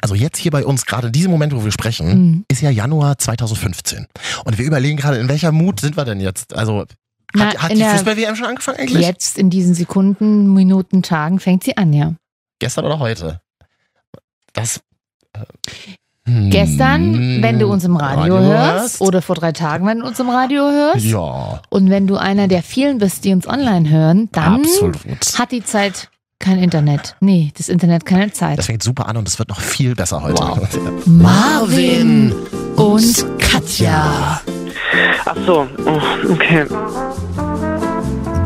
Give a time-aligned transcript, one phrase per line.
[0.00, 2.44] Also jetzt hier bei uns, gerade in diesem Moment, wo wir sprechen, Mhm.
[2.48, 4.06] ist ja Januar 2015.
[4.44, 6.54] Und wir überlegen gerade, in welcher Mut sind wir denn jetzt?
[6.54, 6.84] Also,
[7.34, 9.06] Na, hat, hat die Fußball-WM schon angefangen eigentlich?
[9.06, 12.14] Jetzt in diesen Sekunden, Minuten, Tagen fängt sie an, ja.
[12.60, 13.40] Gestern oder heute?
[14.52, 14.80] Das.
[15.34, 15.40] äh,
[16.26, 20.18] hm, Gestern, wenn du uns im Radio, hörst, oder vor drei Tagen, wenn du uns
[20.20, 21.04] im Radio hörst.
[21.04, 24.96] Ja, Und wenn du einer der vielen bist, die uns online hören, dann absolut.
[25.38, 26.10] hat die Zeit
[26.40, 27.14] kein Internet.
[27.20, 28.58] Nee, das Internet keine Zeit.
[28.58, 30.42] Das fängt super an und es wird noch viel besser heute.
[30.42, 30.58] Wow.
[31.06, 32.34] Marvin
[32.76, 34.40] und Katja.
[35.24, 36.66] Ach so, oh, okay.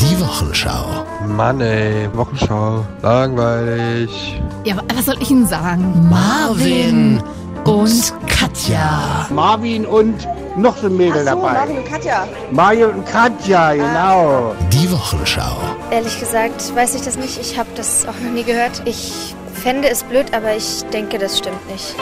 [0.00, 0.84] Die Wochenschau.
[1.26, 2.84] Mann ey, Wochenschau.
[3.02, 4.40] Langweilig.
[4.64, 6.08] Ja, wa- was soll ich Ihnen sagen?
[6.10, 7.22] Marvin
[7.64, 9.26] und Katja.
[9.30, 11.52] Marvin und noch so ein Mädel Ach so, dabei.
[11.52, 12.28] Marvin und Katja.
[12.50, 14.54] Mario und Katja, genau.
[14.72, 15.56] Die Wochenschau.
[15.90, 17.38] Ehrlich gesagt weiß ich das nicht.
[17.40, 18.82] Ich habe das auch noch nie gehört.
[18.84, 21.94] Ich fände es blöd, aber ich denke, das stimmt nicht.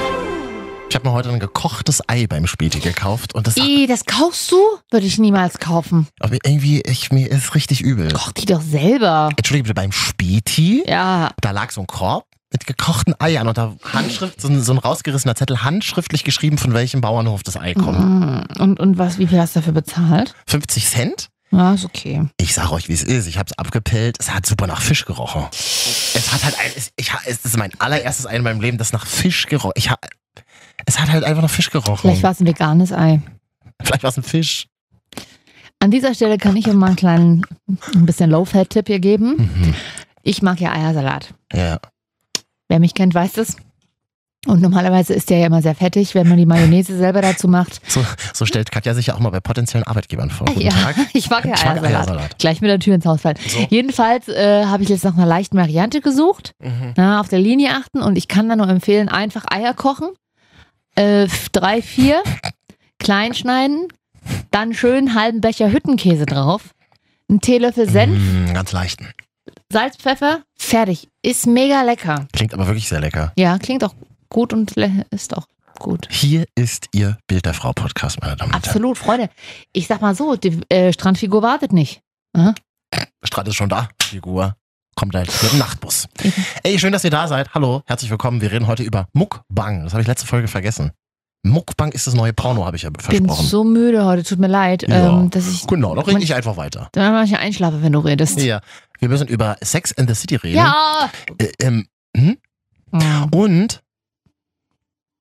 [0.90, 4.52] Ich habe mir heute ein gekochtes Ei beim Späti gekauft und das I, das kaufst
[4.52, 4.56] du?
[4.90, 6.06] Würde ich niemals kaufen.
[6.20, 8.12] aber irgendwie, ich, mir ist richtig übel.
[8.12, 9.30] Koch die doch selber.
[9.34, 11.30] Entschuldige bitte, beim Späti, Ja.
[11.40, 14.78] da lag so ein Korb mit gekochten Eiern und da Handschrift, so ein, so ein
[14.78, 17.98] rausgerissener Zettel, handschriftlich geschrieben, von welchem Bauernhof das Ei kommt.
[17.98, 20.34] Mm, Und, und was, wie viel hast du dafür bezahlt?
[20.46, 21.28] 50 Cent?
[21.50, 22.26] Ja, ist okay.
[22.38, 23.26] Ich sag euch, wie es ist.
[23.26, 24.16] Ich habe es abgepellt.
[24.20, 25.44] Es hat super nach Fisch gerochen.
[25.52, 28.92] Es hat halt, ein, es, ich, es ist mein allererstes Ei in meinem Leben, das
[28.94, 29.72] nach Fisch gerochen.
[29.76, 29.90] Ich,
[30.86, 31.98] es hat halt einfach nach Fisch gerochen.
[31.98, 33.20] Vielleicht war es ein veganes Ei.
[33.82, 34.66] Vielleicht war es ein Fisch.
[35.78, 37.46] An dieser Stelle kann ich euch mal einen kleinen,
[37.94, 39.34] ein bisschen Low-Fat-Tipp hier geben.
[39.36, 39.74] Mhm.
[40.22, 41.34] Ich mag ja Eiersalat.
[41.52, 41.80] Ja.
[42.72, 43.58] Wer mich kennt, weiß das.
[44.46, 47.82] Und normalerweise ist der ja immer sehr fettig, wenn man die Mayonnaise selber dazu macht.
[47.86, 50.46] So, so stellt Katja sich ja auch mal bei potenziellen Arbeitgebern vor.
[50.46, 50.96] Guten ja, Tag.
[51.12, 51.84] ich mag ja Eiersalat.
[51.84, 52.38] Eiersalat.
[52.38, 53.36] Gleich mit der Tür ins Haus fallen.
[53.46, 53.66] So.
[53.68, 56.52] Jedenfalls äh, habe ich jetzt nach einer leichten Variante gesucht.
[56.60, 56.94] Mhm.
[56.96, 60.08] Na, auf der Linie achten und ich kann da nur empfehlen, einfach Eier kochen.
[60.94, 62.22] Äh, drei, vier,
[62.98, 63.88] klein schneiden,
[64.50, 66.70] dann schön halben Becher Hüttenkäse drauf,
[67.28, 69.08] einen Teelöffel Senf, Mm, ganz leichten.
[69.72, 71.08] Salz, Pfeffer, fertig.
[71.22, 72.26] Ist mega lecker.
[72.34, 73.32] Klingt aber wirklich sehr lecker.
[73.38, 73.94] Ja, klingt auch
[74.28, 74.72] gut und
[75.10, 75.46] ist auch
[75.78, 76.08] gut.
[76.10, 78.68] Hier ist Ihr Bild der Frau Podcast, meine Damen und Herren.
[78.68, 79.30] Absolut, Freunde.
[79.72, 82.02] Ich sag mal so, die äh, Strandfigur wartet nicht.
[82.34, 82.54] Aha.
[83.24, 83.88] Strand ist schon da.
[84.02, 84.56] Figur.
[84.94, 86.06] Kommt halt mit dem Nachtbus.
[86.22, 86.34] Mhm.
[86.64, 87.54] Ey, schön, dass ihr da seid.
[87.54, 88.42] Hallo, herzlich willkommen.
[88.42, 89.84] Wir reden heute über Muckbang.
[89.84, 90.92] Das habe ich letzte Folge vergessen.
[91.44, 93.46] Muckbang ist das neue Porno, habe ich ja Bin versprochen.
[93.46, 95.20] so müde heute, tut mir leid, Ja.
[95.20, 96.88] ähm, dass ich Genau, dann rede ich einfach weiter.
[96.92, 98.40] dann manchmal einschlafe, wenn du redest.
[98.40, 98.60] Ja.
[99.00, 100.56] Wir müssen über Sex in the City reden.
[100.58, 101.10] Ja.
[101.38, 101.86] Äh, ähm,
[102.16, 102.36] hm?
[102.92, 103.24] Mhm.
[103.32, 103.82] Und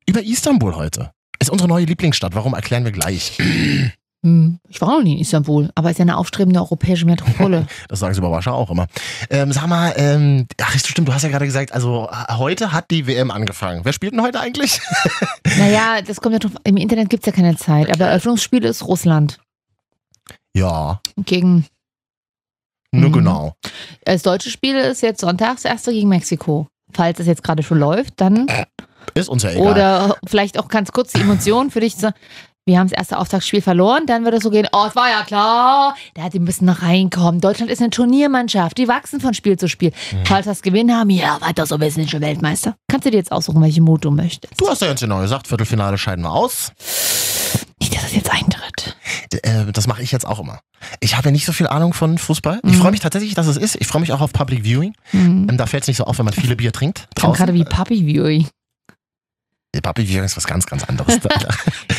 [0.05, 1.11] über Istanbul heute.
[1.39, 2.35] Ist unsere neue Lieblingsstadt.
[2.35, 3.37] Warum erklären wir gleich?
[4.23, 7.65] Hm, Ich war noch nie in Istanbul, aber ist ja eine aufstrebende europäische Metropole.
[7.87, 8.85] Das sagen sie über Warschau auch immer.
[9.31, 12.91] Ähm, sag mal, ähm, ach, stimmt, du hast ja gerade gesagt, also äh, heute hat
[12.91, 13.81] die WM angefangen.
[13.83, 14.79] Wer spielt denn heute eigentlich?
[15.57, 18.85] naja, das kommt ja drauf, im Internet gibt es ja keine Zeit, aber Eröffnungsspiel ist
[18.85, 19.39] Russland
[20.55, 21.65] ja, gegen,
[22.91, 23.13] nur Mhm.
[23.13, 23.55] genau.
[24.03, 26.67] das deutsche Spiel ist jetzt sonntags, erste gegen Mexiko.
[26.93, 28.47] Falls es jetzt gerade schon läuft, dann,
[29.13, 29.61] Ist uns ja egal.
[29.71, 32.09] oder vielleicht auch ganz kurz die Emotionen für dich, so,
[32.65, 35.23] wir haben das erste Auftaktspiel verloren, dann wird es so gehen, oh, es war ja
[35.23, 37.41] klar, da die müssen noch reinkommen.
[37.41, 39.91] Deutschland ist eine Turniermannschaft, die wachsen von Spiel zu Spiel.
[40.11, 40.25] Mhm.
[40.25, 42.75] Falls das Gewinn haben, ja, weiter so, wir sind schon Weltmeister.
[42.87, 44.53] Kannst du dir jetzt aussuchen, welche Mut du möchtest.
[44.59, 46.71] Du hast ja ganz genau gesagt, Viertelfinale scheiden wir aus.
[47.79, 48.95] Nicht, dass es jetzt eintritt.
[49.33, 50.59] D- Äh, das mache ich jetzt auch immer.
[50.99, 52.59] Ich habe ja nicht so viel Ahnung von Fußball.
[52.63, 52.81] Ich Mhm.
[52.81, 53.75] freue mich tatsächlich, dass es ist.
[53.79, 54.93] Ich freue mich auch auf Public Viewing.
[55.13, 55.47] Mhm.
[55.49, 57.07] Ähm, da fällt es nicht so auf, wenn man viele Bier trinkt.
[57.15, 57.75] Klingt gerade wie Draußen.
[57.75, 58.47] Papi Viewing.
[59.73, 61.19] Äh, Public Viewing ist was ganz, ganz anderes.
[61.23, 61.29] da,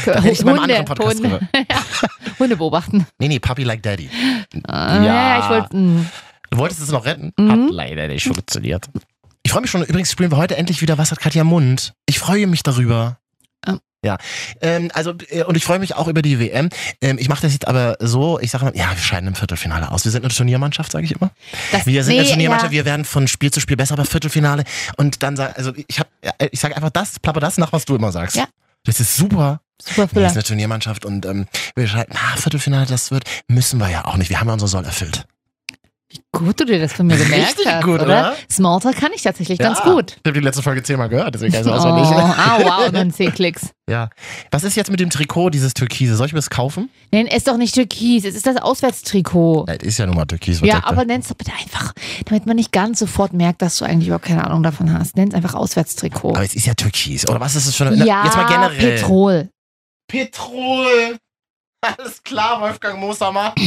[0.06, 1.76] da rede ich meinem anderen Podcast Hunde, ja.
[2.38, 3.06] Hunde beobachten.
[3.18, 4.10] Nee, nee, Puppy Like Daddy.
[4.66, 5.04] Ah, Ja.
[5.04, 5.76] ja, ich wollte.
[5.76, 6.04] mh.
[6.50, 7.32] Du wolltest es noch retten?
[7.38, 7.50] Mhm.
[7.50, 8.86] Hat leider nicht funktioniert.
[9.42, 9.82] Ich freue mich schon.
[9.82, 11.94] Übrigens spielen wir heute endlich wieder Was hat Katja Mund?
[12.06, 13.18] Ich freue mich darüber.
[14.04, 14.16] Ja,
[14.60, 16.70] ähm, also äh, und ich freue mich auch über die WM.
[17.00, 19.92] Ähm, ich mache das jetzt aber so, ich sage mal, ja, wir scheiden im Viertelfinale
[19.92, 20.04] aus.
[20.04, 21.30] Wir sind eine Turniermannschaft, sage ich immer.
[21.70, 22.78] Das, Wir sind nee, eine Turniermannschaft, ja.
[22.78, 24.64] wir werden von Spiel zu Spiel besser, aber Viertelfinale.
[24.96, 26.10] Und dann sag, also ich habe,
[26.50, 28.34] ich sage einfach das, plapper das nach, was du immer sagst.
[28.34, 28.46] Ja.
[28.84, 29.60] Das ist super.
[29.80, 30.28] Super Wir Füller.
[30.28, 34.16] sind eine Turniermannschaft und ähm, wir scheiden, na, Viertelfinale, das wird, müssen wir ja auch
[34.16, 34.30] nicht.
[34.30, 35.26] Wir haben ja unsere Soll erfüllt.
[36.32, 38.04] Gut, du dir das von mir gemerkt Richtig hast, gut, oder?
[38.04, 38.36] oder?
[38.50, 39.66] Smalltalk kann ich tatsächlich Ja.
[39.66, 40.12] ganz gut.
[40.12, 42.06] Ich habe die letzte Folge zehnmal gehört, deswegen kann ich Oh, es auswendig.
[42.10, 43.68] ah, wow, und dann 10 Klicks.
[43.90, 44.08] Ja.
[44.52, 46.14] Was ist jetzt mit dem Trikot, dieses Türkise?
[46.16, 46.88] Soll ich mir das kaufen?
[47.10, 49.66] Nenn es doch nicht Türkis, es ist das Auswärtstrikot.
[49.68, 50.60] Ja, das ist ja nun mal Türkis.
[50.60, 50.86] Ja, er?
[50.86, 51.92] aber nenn's doch bitte einfach,
[52.24, 55.16] damit man nicht ganz sofort merkt, dass du eigentlich überhaupt keine Ahnung davon hast.
[55.16, 56.30] Nenn's einfach Auswärtstrikot.
[56.30, 57.28] Aber es ist ja Türkis.
[57.28, 57.96] Oder was ist es eine.
[58.06, 58.94] ja, jetzt mal generell.
[58.96, 59.48] Petrol.
[60.08, 61.16] Petrol.
[61.84, 63.52] Alles klar, Wolfgang Mosamer.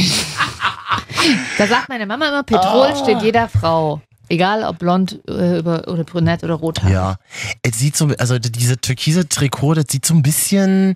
[1.58, 2.96] Da sagt meine Mama immer, Petrol Ah.
[2.96, 4.00] steht jeder Frau.
[4.28, 6.82] Egal ob blond äh, oder brünett oder rot.
[6.88, 7.16] Ja.
[7.62, 10.94] Es sieht so, also diese türkise Trikot, das sieht so ein bisschen,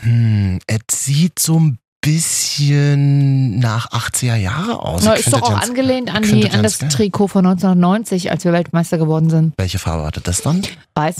[0.00, 5.02] hm, es sieht so ein bisschen nach 80er Jahre aus.
[5.04, 6.88] Na, Ich ist doch auch ganz- angelehnt an, die, das an das geil.
[6.90, 9.54] Trikot von 1990, als wir Weltmeister geworden sind.
[9.58, 10.62] Welche Farbe hatte das dann?
[10.94, 11.16] Weiß.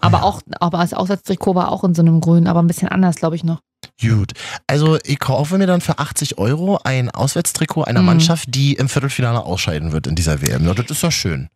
[0.00, 0.24] Aber Ja.
[0.24, 3.36] auch, aber das Auswärtstrikot war auch in so einem Grün, aber ein bisschen anders, glaube
[3.36, 3.60] ich noch.
[4.00, 4.32] Gut.
[4.66, 8.06] Also ich kaufe mir dann für 80 Euro ein Auswärtstrikot einer Mhm.
[8.06, 10.66] Mannschaft, die im Viertelfinale ausscheiden wird in dieser WM.
[10.66, 11.48] Ja, das ist doch schön.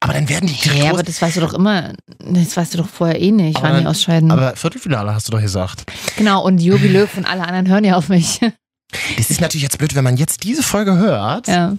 [0.00, 0.90] Aber dann werden die Ja, Trikots...
[0.90, 3.80] aber das weißt du doch immer, das weißt du doch vorher eh nicht, Aber wann
[3.82, 4.30] die ausscheiden.
[4.30, 5.84] aber Viertelfinale hast du doch gesagt.
[6.16, 8.40] genau, und Jogi Löw und alle anderen hören ja auf mich.
[9.16, 11.76] Das ist natürlich jetzt blöd, wenn man jetzt diese Folge hört ja.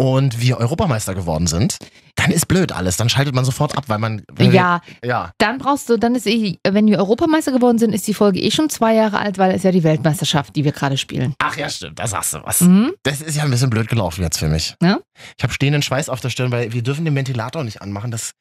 [0.00, 1.76] Und wir Europameister geworden sind,
[2.16, 2.96] dann ist blöd alles.
[2.96, 4.22] Dann schaltet man sofort ab, weil man...
[4.32, 5.32] weil ja, ja.
[5.38, 8.50] dann brauchst du, dann ist eh, wenn wir Europameister geworden sind, ist die Folge eh
[8.50, 11.34] schon zwei Jahre alt, weil es ja die Weltmeisterschaft, die wir gerade spielen.
[11.38, 12.62] Ach ja, stimmt, da sagst du was.
[12.62, 12.92] Mhm.
[13.02, 14.74] Das ist ja ein bisschen blöd gelaufen jetzt für mich.
[14.82, 14.98] Ja?
[15.36, 18.10] Ich habe stehenden Schweiß auf der Stirn, weil wir dürfen den Ventilator nicht anmachen.
[18.10, 18.32] Das,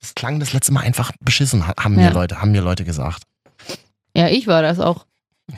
[0.00, 2.08] das klang das letzte Mal einfach beschissen, ha- haben, Ja.
[2.08, 3.24] mir Leute, haben mir Leute gesagt.
[4.16, 5.04] Ja, ich war das auch.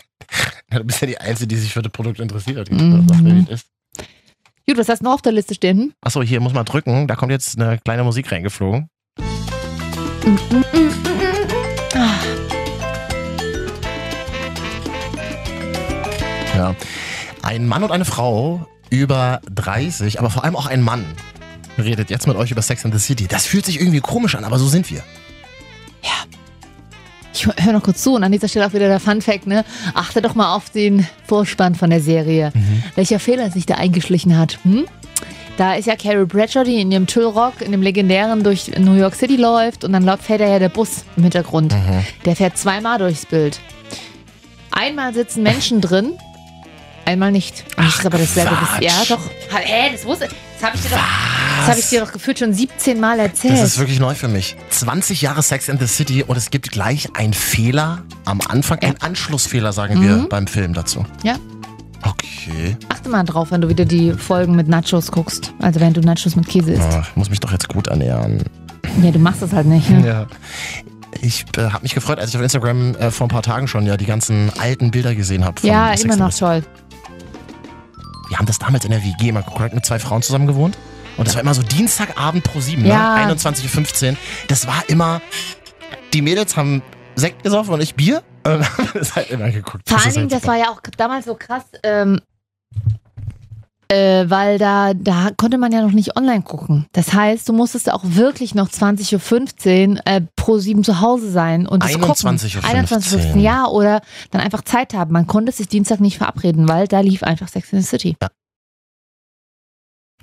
[0.72, 2.70] Ja, du bist ja die Einzige, die sich für das Produkt interessiert.
[2.70, 3.04] Mhm.
[3.22, 3.66] Mir, wie es ist.
[4.70, 5.94] Gut, was hast du noch auf der Liste stehen?
[6.00, 7.08] Achso, hier muss man drücken.
[7.08, 8.88] Da kommt jetzt eine kleine Musik reingeflogen.
[16.54, 16.76] Ja.
[17.42, 21.04] Ein Mann und eine Frau über 30, aber vor allem auch ein Mann,
[21.76, 23.26] redet jetzt mit euch über Sex and the City.
[23.26, 25.02] Das fühlt sich irgendwie komisch an, aber so sind wir.
[27.40, 29.64] Ich höre noch kurz zu und an dieser Stelle auch wieder der Fun Fact, ne?
[29.94, 32.52] Achte doch mal auf den Vorspann von der Serie.
[32.96, 34.58] Welcher Fehler sich da eingeschlichen hat.
[34.64, 34.86] Hm?
[35.56, 39.14] Da ist ja Carrie Bradshaw, die in ihrem Tüllrock, in dem legendären durch New York
[39.14, 41.74] City läuft und dann fährt ja der Bus im Hintergrund.
[42.24, 43.58] Der fährt zweimal durchs Bild.
[44.70, 46.12] Einmal sitzen Menschen drin,
[47.04, 47.64] einmal nicht.
[47.76, 48.56] Und das Ach, ist aber dasselbe.
[48.80, 49.20] Ja, doch.
[49.50, 50.28] Hä, das wusste
[50.60, 50.96] Das habe ich dir doch.
[51.58, 53.54] Das habe ich dir doch gefühlt schon 17 Mal erzählt.
[53.54, 54.56] Das ist wirklich neu für mich.
[54.70, 59.00] 20 Jahre Sex and the City und es gibt gleich einen Fehler am Anfang, einen
[59.00, 60.28] Anschlussfehler, sagen wir Mhm.
[60.28, 61.04] beim Film dazu.
[61.22, 61.36] Ja.
[62.02, 62.76] Okay.
[62.88, 65.52] Achte mal drauf, wenn du wieder die Folgen mit Nachos guckst.
[65.60, 66.82] Also wenn du Nachos mit Käse isst.
[66.82, 68.42] Ah, ich muss mich doch jetzt gut ernähren.
[69.02, 69.88] Ja, du machst das halt nicht.
[69.90, 70.06] Ne?
[70.06, 70.26] Ja.
[71.20, 73.84] Ich äh, habe mich gefreut, als ich auf Instagram äh, vor ein paar Tagen schon
[73.86, 75.56] ja die ganzen alten Bilder gesehen habe.
[75.66, 76.62] Ja, immer noch toll.
[78.30, 80.78] Wir haben das damals in der WG mal geguckt, mit zwei Frauen zusammen gewohnt.
[81.16, 83.26] Und das war immer so Dienstagabend pro 7, Ja.
[83.26, 83.34] ne?
[83.34, 84.16] 21.15 Uhr.
[84.48, 85.20] Das war immer,
[86.14, 86.82] die Mädels haben
[87.16, 88.22] Sekt gesoffen und ich Bier.
[88.44, 89.86] Und haben das halt immer geguckt.
[89.88, 92.20] Vor allen Dingen, halt das war ja auch damals so krass, ähm,
[93.90, 96.86] äh, weil da, da konnte man ja noch nicht online gucken.
[96.92, 101.66] Das heißt, du musstest auch wirklich noch 20.15 Uhr äh, pro 7 zu Hause sein
[101.66, 102.86] und das 21.15 gucken.
[102.86, 103.36] 21.15 Uhr.
[103.40, 104.00] Ja, oder
[104.30, 105.12] dann einfach Zeit haben.
[105.12, 108.16] Man konnte sich Dienstag nicht verabreden, weil da lief einfach Sex in the City.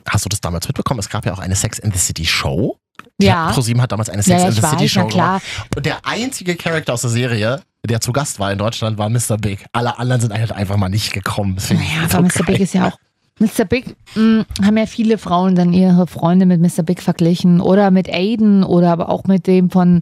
[0.08, 1.02] Hast du das damals mitbekommen?
[1.02, 2.78] Es gab ja auch eine Sex and the City Show.
[3.20, 3.52] Ja.
[3.52, 5.40] ProSieben hat damals eine Ja, Sex ja, ich the City Show klar.
[5.40, 5.76] gemacht.
[5.76, 9.38] Und der einzige Charakter aus der Serie, der zu Gast war in Deutschland, war Mr.
[9.38, 9.66] Big.
[9.74, 11.58] Alle anderen sind halt einfach mal nicht gekommen.
[11.70, 12.46] Naja, so aber Mr.
[12.46, 12.98] Big ist ja auch.
[13.40, 13.66] Mr.
[13.66, 16.84] Big mh, haben ja viele Frauen dann ihre Freunde mit Mr.
[16.84, 20.02] Big verglichen oder mit Aiden oder aber auch mit dem von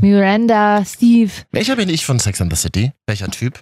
[0.00, 1.30] Miranda, Steve.
[1.50, 2.92] Welcher bin ich von Sex and the City?
[3.06, 3.60] Welcher Typ?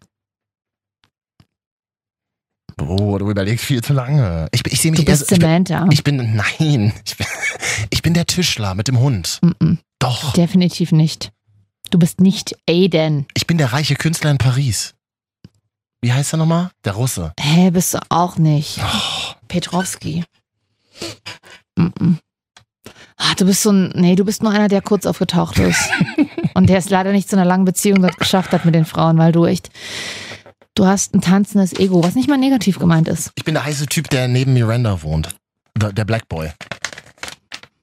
[2.81, 4.49] Oh, du überlegst viel zu lange.
[4.53, 5.87] Ich, bin- ich sehe mich Du eher bist so- ich bin, Samantha.
[5.93, 7.27] ich bin, nein, ich bin,
[7.91, 9.39] ich bin der Tischler mit dem Hund.
[9.43, 11.33] Mm-mm, Doch, definitiv nicht.
[11.91, 13.27] Du bist nicht Aiden.
[13.35, 14.95] ich bin der reiche Künstler in Paris.
[16.03, 16.71] Wie heißt er nochmal?
[16.85, 17.33] Der Russe.
[17.39, 18.79] Hä, bist du auch nicht.
[18.83, 20.25] Oh, Petrovski.
[21.79, 22.19] Mm-mm.
[23.17, 25.89] Ah, du bist so ein, nee, du bist nur einer, der kurz aufgetaucht ist.
[26.55, 29.31] Und der es leider nicht zu einer langen Beziehung geschafft hat mit den Frauen, weil
[29.33, 29.71] du echt,
[30.75, 33.31] du hast ein tanzendes Ego, was nicht mal negativ gemeint ist.
[33.37, 35.29] ich bin der heiße Typ, der neben Miranda wohnt.
[35.79, 36.51] Der, der Black Boy.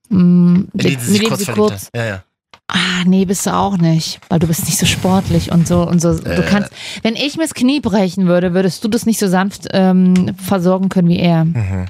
[0.10, 1.90] Mm, der- sie sich mit dem kurz kurz.
[1.96, 2.24] Ja, ja.
[2.72, 6.00] Ah, nee, bist du auch nicht, weil du bist nicht so sportlich und so und
[6.02, 6.14] so.
[6.20, 6.46] Du Äh.
[6.48, 6.70] kannst,
[7.02, 10.90] wenn ich mir das Knie brechen würde, würdest du das nicht so sanft ähm, versorgen
[10.90, 11.46] können wie er.
[11.46, 11.88] Mhm.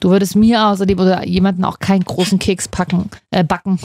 [0.00, 3.78] Du würdest mir außerdem oder jemanden auch keinen großen Keks packen, äh, backen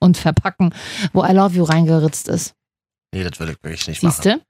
[0.00, 0.72] und verpacken,
[1.12, 2.54] wo I love you reingeritzt ist.
[3.14, 4.40] Nee, das würde ich wirklich nicht Siehst machen.
[4.40, 4.44] du?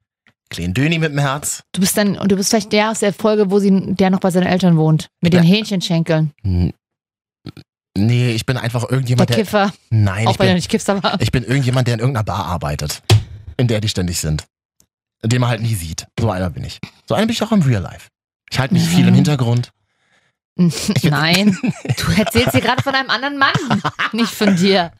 [0.49, 1.64] Kleinen Döni mit dem Herz.
[1.73, 4.21] Du bist dann, und du bist vielleicht der aus der Folge, wo sie, der noch
[4.21, 5.49] bei seinen Eltern wohnt, mit den Ja.
[5.56, 6.30] Hähnchenschenkeln.
[7.96, 9.36] Nee, ich bin einfach Der irgendjemand, der.
[9.36, 11.16] Kiffer, Nein, auch ich wenn bin, nicht kiffst, aber.
[11.20, 13.02] ich bin irgendjemand, der in irgendeiner Bar arbeitet.
[13.56, 14.44] In der die ständig sind.
[15.24, 16.06] Den man halt nie sieht.
[16.20, 16.78] So einer bin ich.
[17.08, 18.08] So einer bin ich auch im Real Life.
[18.50, 19.16] Ich halte nicht viel im Mhm.
[19.16, 19.72] Hintergrund.
[21.02, 23.52] Nein, du erzählst hier gerade von einem anderen Mann,
[24.12, 24.90] nicht von dir.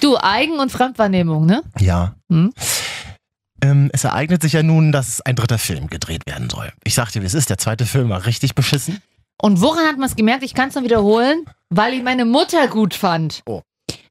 [0.00, 1.62] Du, Eigen- und Fremdwahrnehmung, ne?
[1.80, 2.14] Ja.
[2.30, 2.52] Hm?
[3.62, 6.72] Ähm, es ereignet sich ja nun, dass ein dritter Film gedreht werden soll.
[6.84, 7.50] Ich sag dir, wie es ist.
[7.50, 9.00] Der zweite Film war richtig beschissen.
[9.40, 10.42] Und woran hat man es gemerkt?
[10.42, 13.42] Ich kann es noch wiederholen, weil ich meine Mutter gut fand.
[13.46, 13.62] Oh.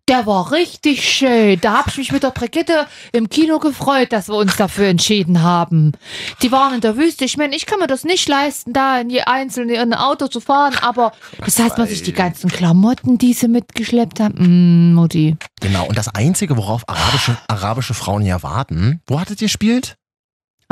[0.10, 1.62] Der war richtig schön.
[1.62, 5.42] Da habe ich mich mit der Brigitte im Kino gefreut, dass wir uns dafür entschieden
[5.42, 5.94] haben.
[6.42, 7.24] Die waren in der Wüste.
[7.24, 10.28] Ich meine, ich kann mir das nicht leisten, da in je einzeln in ein Auto
[10.28, 11.14] zu fahren, aber
[11.46, 14.92] das heißt, man sich die ganzen Klamotten, die sie mitgeschleppt haben.
[14.92, 15.38] Mm, Mutti.
[15.62, 19.96] Genau, und das Einzige, worauf arabische, arabische Frauen ja warten, wo hattet ihr spielt?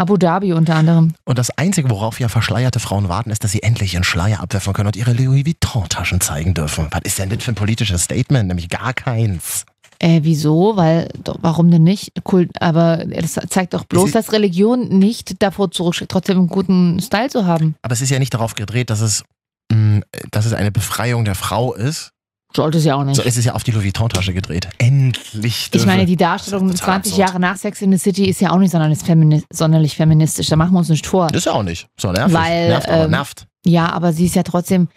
[0.01, 1.13] Abu Dhabi unter anderem.
[1.25, 4.73] Und das Einzige, worauf ja verschleierte Frauen warten, ist, dass sie endlich ihren Schleier abwerfen
[4.73, 6.87] können und ihre Louis Vuitton-Taschen zeigen dürfen.
[6.89, 8.47] Was ist denn das für ein politisches Statement?
[8.47, 9.63] Nämlich gar keins.
[9.99, 10.75] Äh, wieso?
[10.75, 11.09] Weil,
[11.41, 12.13] warum denn nicht?
[12.31, 17.29] Cool, aber das zeigt doch bloß, dass Religion nicht davor zurückschreckt, trotzdem einen guten Style
[17.29, 17.75] zu haben.
[17.83, 19.23] Aber es ist ja nicht darauf gedreht, dass es,
[19.71, 22.09] mh, dass es eine Befreiung der Frau ist.
[22.55, 23.15] Sollte es ja auch nicht.
[23.15, 24.67] So ist es ja auf die Louis Vuitton-Tasche gedreht.
[24.77, 25.69] Endlich.
[25.71, 27.27] ich meine, die Darstellung Das ist total 20 absurd.
[27.27, 30.47] Jahre nach Sex in the City ist ja auch nicht sonderlich, femini sonderlich feministisch.
[30.47, 31.33] Da machen wir uns nicht vor.
[31.33, 31.87] Ist ja auch nicht.
[31.97, 32.33] So nervig.
[32.33, 33.47] Weil, nervt, aber ähm, nervt.
[33.65, 34.89] Ja, aber sie ist ja trotzdem,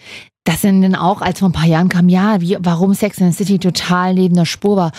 [0.44, 3.30] das sind dann auch, als vor ein paar Jahren kam, ja, wie, warum Sex in
[3.30, 4.92] the City total neben der Spur war.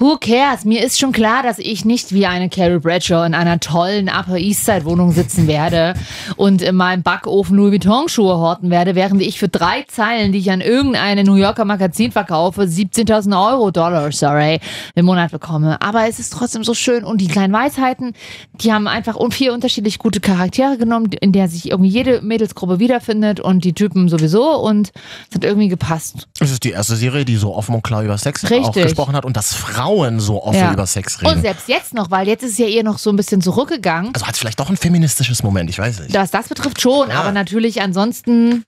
[0.00, 0.64] Who cares?
[0.64, 4.36] Mir ist schon klar, dass ich nicht wie eine Carrie Bradshaw in einer tollen Upper
[4.36, 5.94] East Side Wohnung sitzen werde
[6.36, 10.38] und in meinem Backofen Louis Vuitton Schuhe horten werde, während ich für drei Zeilen, die
[10.38, 14.60] ich an irgendeine New Yorker Magazin verkaufe, 17.000 Euro Dollar, sorry,
[14.94, 15.82] im Monat bekomme.
[15.82, 18.12] Aber es ist trotzdem so schön und die kleinen Weisheiten,
[18.54, 23.40] die haben einfach vier unterschiedlich gute Charaktere genommen, in der sich irgendwie jede Mädelsgruppe wiederfindet
[23.40, 24.92] und die Typen sowieso und
[25.28, 26.28] es hat irgendwie gepasst.
[26.38, 29.24] Es ist die erste Serie, die so offen und klar über Sex auch gesprochen hat
[29.24, 29.87] und dass Frauen
[30.20, 30.72] so offen Ja.
[30.72, 31.40] über Sex Und reden.
[31.42, 34.12] selbst jetzt noch, weil jetzt ist es ja eher noch so ein bisschen zurückgegangen.
[34.14, 36.14] Also hat es vielleicht doch ein feministisches Moment, ich weiß nicht.
[36.14, 37.20] Was das betrifft schon, Ja.
[37.20, 38.64] aber natürlich ansonsten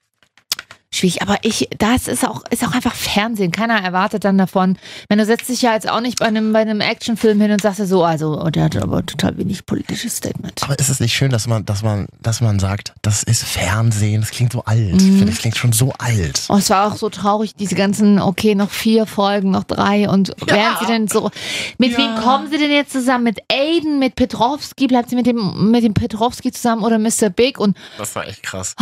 [0.92, 1.22] schwierig.
[1.22, 3.52] Aber ich, das ist auch, ist auch einfach Fernsehen.
[3.52, 4.76] Keiner erwartet dann davon.
[5.08, 7.60] Wenn du setzt dich ja jetzt auch nicht bei einem, bei einem Actionfilm hin und
[7.60, 10.62] sagst dir so, also, oh, der hat aber total wenig politisches Statement.
[10.62, 14.20] Aber ist es nicht schön, dass man, dass man, dass man sagt, das ist Fernsehen,
[14.20, 14.94] das klingt so alt.
[14.94, 15.18] Mhm.
[15.18, 16.46] Finde ich, klingt schon so alt.
[16.48, 20.32] Oh, es war auch so traurig, diese ganzen, okay, noch vier Folgen, noch drei und
[20.46, 21.30] während sie denn so,
[21.78, 23.24] mit wem kommen sie denn jetzt zusammen?
[23.24, 27.30] Mit Aiden, mit Petrovski, bleibt sie mit dem, mit dem Petrovski zusammen oder Mr.
[27.30, 28.74] Big und Das war echt krass.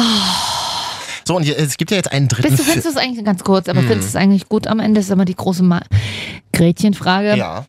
[1.29, 3.23] So, und hier, es gibt ja jetzt einen dritten Bist du, findest du es eigentlich
[3.23, 3.87] ganz kurz, aber Hm.
[3.89, 4.99] findest du es eigentlich gut am Ende?
[5.01, 5.83] ist immer die große Ma
[6.55, 7.37] Gretchenfrage.
[7.37, 7.67] Ja,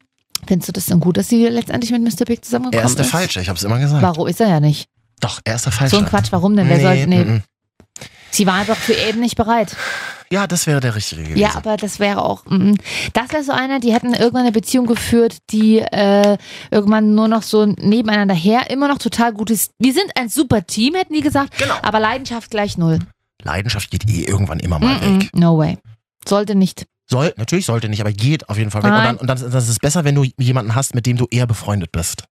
[0.47, 2.23] Findest du das denn gut, dass sie letztendlich mit Mr.
[2.25, 3.11] Big zusammengekommen er ist der ist?
[3.11, 4.01] Falsche, ich habe es immer gesagt.
[4.01, 4.87] Warum ist er ja nicht?
[5.19, 5.97] Doch, er ist der Falsche.
[5.97, 6.69] So ein Quatsch, warum denn?
[6.69, 7.25] Wer soll, nee.
[7.25, 7.43] mm, mm.
[8.31, 9.75] Sie war einfach für Aiden nicht bereit.
[10.31, 11.39] Ja, das wäre der richtige gewesen.
[11.39, 12.45] Ja, aber das wäre auch.
[12.45, 12.75] mm,
[13.11, 16.37] Das wäre so einer, die hätten irgendwann eine Beziehung geführt, die äh,
[16.71, 19.73] irgendwann nur noch so nebeneinander her, immer noch total gut ist.
[19.79, 21.75] Wir sind ein super Team, hätten die gesagt, Genau.
[21.81, 22.99] aber Leidenschaft gleich null.
[23.43, 25.29] Leidenschaft geht eh irgendwann immer mal Mm-mm, weg.
[25.36, 25.77] no way.
[26.27, 26.86] Sollte nicht.
[27.08, 28.91] Soll, natürlich sollte nicht, aber geht auf jeden Fall weg.
[28.91, 29.05] Und, Nein.
[29.05, 31.48] dann, und dann, dann ist es besser, wenn du jemanden hast, mit dem du eher
[31.48, 32.24] befreundet bist.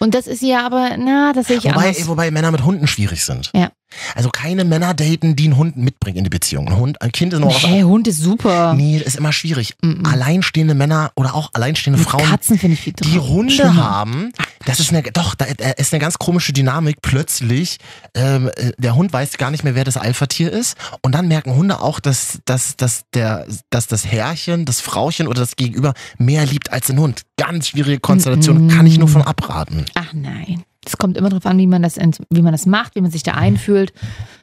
[0.00, 2.08] Und das ist ja aber, na, das sehe ich Wobei, anders.
[2.08, 3.50] wobei Männer mit Hunden schwierig sind.
[3.54, 3.70] Ja.
[4.16, 6.66] Also keine Männer daten, die einen Hund mitbringen in die Beziehung.
[6.66, 8.74] Ein Hund, ein Kind ist noch was Hey, Hund ist super.
[8.74, 9.76] Nee, ist immer schwierig.
[9.82, 10.04] Mm-mm.
[10.04, 14.32] Alleinstehende Männer oder auch alleinstehende Mit Frauen, Katzen finde ich viel die Hunde haben,
[14.66, 17.02] das ist eine, doch, da da ist eine ganz komische Dynamik.
[17.02, 17.78] Plötzlich,
[18.14, 20.76] ähm, äh, der Hund weiß gar nicht mehr, wer das Alpha-Tier ist.
[21.02, 25.40] Und dann merken Hunde auch, dass, dass, dass, der, dass das Herrchen, das Frauchen oder
[25.40, 27.22] das Gegenüber mehr liebt als den Hund.
[27.36, 28.74] Ganz schwierige Konstellation, Mm-mm.
[28.74, 29.84] kann ich nur von abraten.
[29.94, 30.64] Ach nein.
[30.86, 31.96] Es kommt immer darauf an, wie man, das,
[32.30, 33.92] wie man das macht, wie man sich da einfühlt.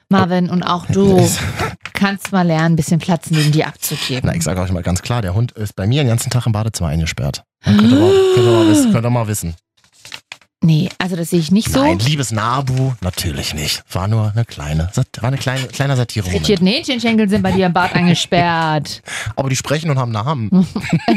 [0.10, 1.30] Marvin, und auch du
[1.94, 4.24] kannst mal lernen, ein bisschen Platz neben dir abzugeben.
[4.25, 6.46] Na, ich sage euch mal ganz klar, der Hund ist bei mir den ganzen Tag
[6.46, 7.44] im Badezimmer eingesperrt.
[7.63, 9.56] Könnt ihr mal, könnt ihr mal, wissen, könnt ihr mal wissen.
[10.63, 11.82] Nee, also das sehe ich nicht so.
[11.82, 13.84] Nein, liebes Nabu, natürlich nicht.
[13.91, 16.46] War nur eine kleine, Sat- war eine kleine, kleiner Satire-Moment.
[16.46, 19.01] Frittierte Hähnchenschenkel sind bei dir im Bad eingesperrt.
[19.36, 20.50] Aber die sprechen und haben Namen.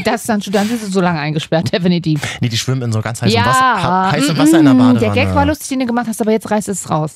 [0.04, 2.20] Das dann, dann sind sie so lange eingesperrt, definitiv.
[2.40, 4.78] Nee, die schwimmen in so ganz heißem ja, Wasser, heißem mm, Wasser in der mm,
[4.78, 5.00] Badewanne.
[5.00, 7.12] Der Gag war lustig, den du gemacht hast, aber jetzt reißt es raus.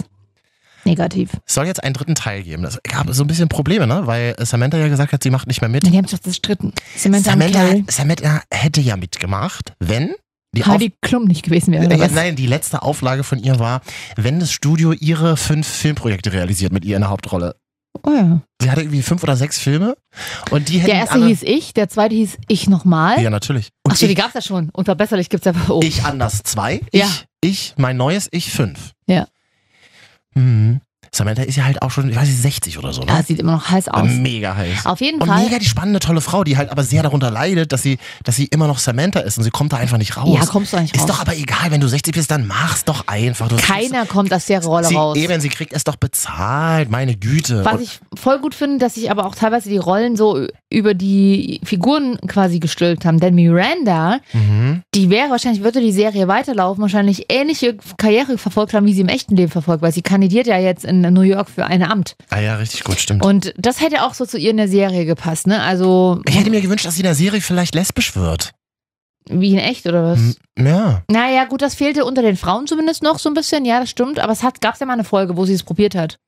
[0.85, 1.31] Negativ.
[1.47, 2.65] Es soll jetzt einen dritten Teil geben.
[2.65, 4.07] Es gab so ein bisschen Probleme, ne?
[4.07, 5.87] Weil Samantha ja gesagt hat, sie macht nicht mehr mit.
[5.87, 6.73] Die haben sich doch gestritten.
[6.97, 7.75] Samantha, Samantha.
[7.89, 10.15] Samantha hätte ja mitgemacht, wenn
[10.53, 11.99] die Auf Heidi Klum nicht gewesen wäre.
[11.99, 12.13] Was?
[12.13, 13.83] nein, die letzte Auflage von ihr war,
[14.17, 17.57] wenn das Studio ihre fünf Filmprojekte realisiert mit ihr in der Hauptrolle.
[18.03, 18.41] Oh ja.
[18.63, 19.97] Sie hatte irgendwie fünf oder sechs Filme
[20.51, 23.21] und die Der erste hieß ich, der zweite hieß ich nochmal.
[23.21, 23.71] Ja, natürlich.
[23.83, 24.71] Und Achso, die ich, gab's ja schon.
[24.71, 25.53] Unverbesserlich gibt's ja.
[25.69, 25.81] Oh.
[25.83, 27.07] ich anders zwei, Ja.
[27.07, 28.93] ich, ich, mein neues Ich fünf.
[29.07, 29.27] Ja.
[30.35, 30.81] Mhm.
[31.13, 33.13] Samantha ist ja halt auch schon, ich weiß nicht, 60 oder so, ne?
[33.13, 34.09] Ah, sieht immer noch heiß aus.
[34.09, 34.87] Mega heiß.
[34.87, 35.43] Auf jeden Und Fall.
[35.45, 38.47] mega die spannende, tolle Frau, die halt aber sehr darunter leidet, dass sie, dass sie
[38.47, 40.39] immer noch Samantha ist und sie kommt da einfach nicht raus.
[40.39, 41.07] Ja, kommst du ist raus.
[41.07, 43.49] doch aber egal, wenn du 60 bist, dann mach's doch einfach.
[43.49, 45.17] Du Keiner kommt aus der Rolle sie, raus.
[45.17, 47.65] Eben, sie kriegt es doch bezahlt, meine Güte.
[47.65, 50.95] Was Und- ich voll gut finde, dass sich aber auch teilweise die Rollen so über
[50.95, 53.21] die Figuren quasi gestülpt haben.
[53.21, 54.83] Denn Miranda, mhm.
[54.95, 59.09] die wäre wahrscheinlich, würde die Serie weiterlaufen, wahrscheinlich ähnliche Karriere verfolgt haben, wie sie im
[59.09, 62.17] echten Leben verfolgt, weil sie kandidiert ja jetzt in in New York für ein Amt.
[62.31, 63.25] Ah ja, richtig gut, stimmt.
[63.25, 65.63] Und das hätte auch so zu ihr in der Serie gepasst, ne?
[65.63, 68.53] Also, ich hätte mir gewünscht, dass sie in der Serie vielleicht lesbisch wird.
[69.31, 70.37] wie in echt oder was?
[70.59, 71.03] Ja.
[71.11, 73.65] Naja, gut, das fehlte unter den Frauen zumindest noch so ein bisschen.
[73.65, 74.19] Ja, das stimmt.
[74.21, 76.19] Aber es hat, gab ja mal eine Folge, wo sie es probiert hat.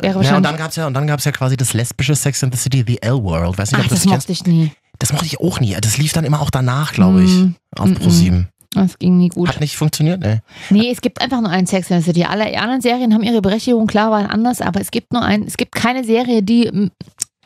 [0.00, 0.50] Wäre Ja, und wahrscheinlich.
[0.50, 3.02] dann gab's ja, und dann gab's ja quasi das lesbische Sex in the City, The
[3.02, 3.58] L-World.
[3.58, 4.72] Weiß nicht, Ach, ob das das mochte ich nie.
[4.98, 5.76] Das mochte ich auch nie.
[5.80, 7.30] Das lief dann immer auch danach, glaube ich.
[7.30, 8.44] Mm, Auf mm, Pro7.
[8.74, 9.48] Das ging nie gut.
[9.48, 10.42] Hat nicht funktioniert, ne?
[10.70, 12.24] Nee, es gibt einfach nur einen Sex in the City.
[12.24, 15.56] Alle anderen Serien haben ihre Berechtigung, klar waren anders, aber es gibt nur einen, es
[15.56, 16.90] gibt keine Serie, die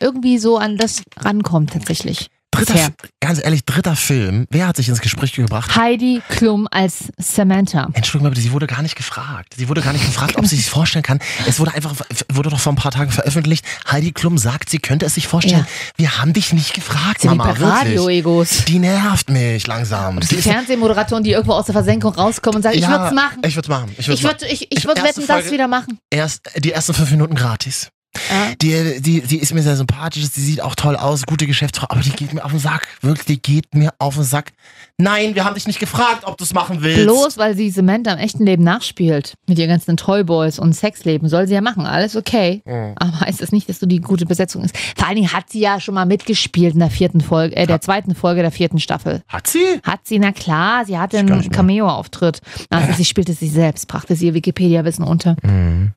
[0.01, 2.29] irgendwie so an das rankommt tatsächlich.
[2.59, 2.89] Dritter, Bisher.
[3.21, 4.47] ganz ehrlich, dritter Film.
[4.51, 5.75] Wer hat sich ins Gespräch gebracht?
[5.77, 7.89] Heidi Klum als Samantha.
[7.93, 9.55] Entschuldigung, aber sie wurde gar nicht gefragt.
[9.57, 11.19] Sie wurde gar nicht gefragt, ob sie sich vorstellen kann.
[11.47, 11.95] Es wurde einfach,
[12.33, 13.65] wurde doch vor ein paar Tagen veröffentlicht.
[13.91, 15.67] Heidi Klum sagt, sie könnte es sich vorstellen.
[15.97, 17.51] Wir haben dich nicht gefragt, Sie Mama.
[17.59, 18.65] Radio-Egos.
[18.67, 20.21] Die nervt mich langsam.
[20.21, 23.07] Die Sie ist- Fernsehmoderatoren, die irgendwo aus der Versenkung rauskommen und sagen, ich Ja, würde
[23.07, 23.41] es machen.
[23.47, 23.91] Ich würde machen.
[23.99, 25.99] Ich würde Ich ich, ich Ich- würd wetten, das Folge- wieder machen.
[26.11, 27.89] erst die ersten fünf Minuten gratis.
[28.31, 28.55] Ja.
[28.61, 32.01] Die, die, die ist mir sehr sympathisch, die sieht auch toll aus, gute Geschäftsfrau, aber
[32.01, 32.87] die geht mir auf den Sack.
[33.01, 34.53] Wirklich, die geht mir auf den Sack.
[34.99, 37.03] Nein, wir haben dich nicht gefragt, ob du es machen willst.
[37.03, 41.47] Bloß weil sie Samantha im echten Leben nachspielt, mit ihren ganzen Toyboys und Sexleben, soll
[41.47, 42.63] sie ja machen, alles okay.
[42.65, 42.95] Mhm.
[42.97, 44.77] Aber heißt das nicht, dass du die gute Besetzung ist.
[44.97, 47.81] Vor allen Dingen hat sie ja schon mal mitgespielt in der vierten Folge, äh, der
[47.81, 49.23] zweiten Folge der vierten Staffel.
[49.29, 49.81] Hat sie?
[49.83, 51.51] Hat sie, na klar, sie hatte einen.
[51.51, 52.41] Cameo-Auftritt.
[52.71, 55.37] Also sie spielte sich selbst, brachte sie ihr Wikipedia-Wissen unter.
[55.43, 55.93] Mhm.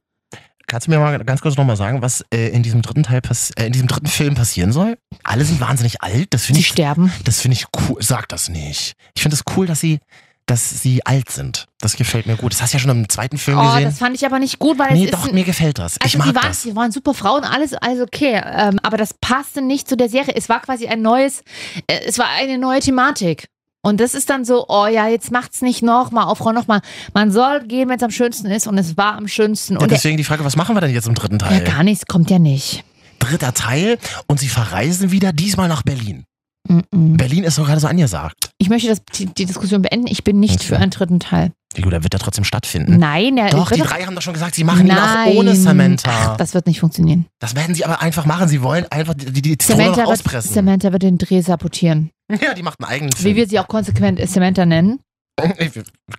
[0.70, 3.22] Kannst du mir mal ganz kurz nochmal sagen, was äh, in diesem dritten Teil
[3.58, 4.98] äh, in diesem dritten Film passieren soll?
[5.24, 6.28] Alle sind wahnsinnig alt.
[6.30, 7.12] Das finde ich, sterben.
[7.26, 7.98] das finde ich cool.
[8.02, 8.94] Sag das nicht.
[9.16, 10.00] Ich finde es cool, dass sie,
[10.46, 11.66] dass sie alt sind.
[11.82, 12.54] Das gefällt mir gut.
[12.54, 13.84] Das hast du ja schon im zweiten Film Oh, gesehen.
[13.86, 15.96] das fand ich aber nicht gut, weil nee, es doch, ist, mir gefällt das.
[15.98, 16.62] ich Also mag sie waren, das.
[16.62, 18.40] sie waren super Frauen, alles, alles okay.
[18.46, 20.34] Ähm, aber das passte nicht zu der Serie.
[20.36, 21.42] Es war quasi ein neues,
[21.88, 23.48] äh, es war eine neue Thematik.
[23.82, 26.82] Und das ist dann so, oh ja, jetzt macht's nicht nochmal, auf Frau nochmal.
[27.14, 29.76] Man soll gehen, wenn es am schönsten ist und es war am schönsten.
[29.76, 31.64] Ja, Und deswegen die Frage, was machen wir denn jetzt im dritten ja, Teil?
[31.64, 32.84] gar nichts kommt ja nicht.
[33.20, 36.26] Dritter Teil und sie verreisen wieder, diesmal nach Berlin.
[36.68, 37.18] Mm-mm.
[37.18, 38.52] Berlin ist doch gerade so angesagt.
[38.58, 40.08] Ich möchte das, die, die Diskussion beenden.
[40.08, 40.66] Ich bin nicht Okay.
[40.68, 41.52] für einen dritten Teil.
[41.76, 42.98] Wie gut, der wird ja trotzdem stattfinden.
[42.98, 45.30] Nein, der Doch, die wird drei haben doch schon gesagt, sie machen ihn Nein.
[45.30, 46.10] auch ohne Samantha.
[46.34, 47.28] Ach, das wird nicht funktionieren.
[47.40, 48.48] das werden sie aber einfach machen.
[48.50, 50.54] Sie wollen einfach die, die, die Samantha noch wird, auspressen.
[50.54, 52.12] Samantha wird den Dreh sabotieren.
[52.42, 53.36] Ja, die macht einen eigenen Wie Film.
[53.38, 55.00] wir sie auch konsequent Samantha nennen.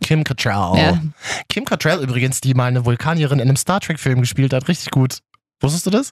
[0.00, 0.78] Kim Cattrall.
[0.78, 1.00] Ja.
[1.48, 4.66] Kim Cattrall übrigens, die mal eine Vulkanierin in einem Star Trek-Film gespielt hat.
[4.68, 5.18] Richtig gut.
[5.60, 6.10] Wusstest du das?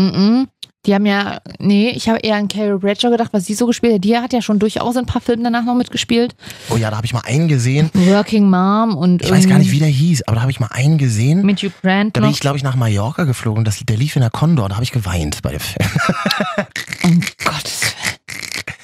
[0.00, 0.46] Mm-mm.
[0.84, 3.94] Die haben ja, nee, ich habe eher an Carrie Bradshaw gedacht, was sie so gespielt
[3.94, 4.04] hat.
[4.04, 6.34] Die hat ja schon durchaus in ein paar Filmen danach noch mitgespielt.
[6.70, 7.88] Oh ja, da habe ich mal einen gesehen.
[7.94, 10.70] Working Mom und Ich weiß gar nicht, wie der hieß, aber da habe ich mal
[10.72, 11.46] einen gesehen.
[11.46, 12.34] mit Hugh Grant Da bin noch.
[12.34, 13.64] ich, glaube ich, nach Mallorca geflogen.
[13.64, 14.68] Das, der lief in der Condor.
[14.68, 15.88] Da habe ich geweint bei dem Film.
[17.04, 18.16] Um Gottes Willen.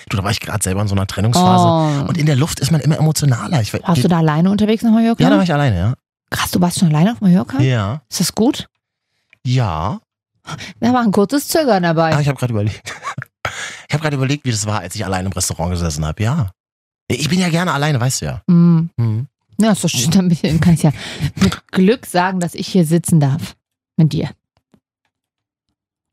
[0.08, 2.04] Du, da war ich gerade selber in so einer Trennungsphase.
[2.04, 2.08] Oh.
[2.08, 3.60] Und in der Luft ist man immer emotionaler.
[3.60, 5.22] Ich, Warst du da alleine unterwegs nach Mallorca?
[5.22, 5.94] Ja, da war ich alleine, ja.
[6.30, 7.60] Krass, du warst schon alleine auf Mallorca?
[7.60, 8.02] Ja.
[8.08, 8.68] Ist das gut?
[9.44, 10.00] Ja.
[10.80, 12.20] Da war ein kurzes Zögern Ah, dabei.
[12.20, 12.92] ich habe gerade überlegt.
[13.88, 16.22] Ich habe gerade überlegt, wie das war, als ich alleine im Restaurant gesessen habe.
[16.22, 16.50] Ja.
[17.10, 18.42] Ich bin ja gerne alleine, weißt du ja.
[18.46, 18.90] Hm.
[18.98, 19.26] Mhm.
[19.58, 20.10] Ja, ist doch schön.
[20.10, 20.92] Dann kann ich ja
[21.36, 23.56] mit Glück sagen, dass ich hier sitzen darf.
[23.96, 24.28] Mit dir.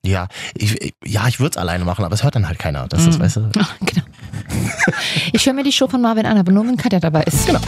[0.06, 2.88] Ja, ich, ich- ja, ich würde es alleine machen, aber es hört dann halt keiner.
[2.88, 3.24] Das ist, Mhm.
[3.24, 3.50] weißt du.
[3.60, 4.04] Ach, genau.
[5.34, 7.46] Ich höre mir die Show von Marvin an, aber nur wenn Katja dabei ist.
[7.46, 7.60] Genau.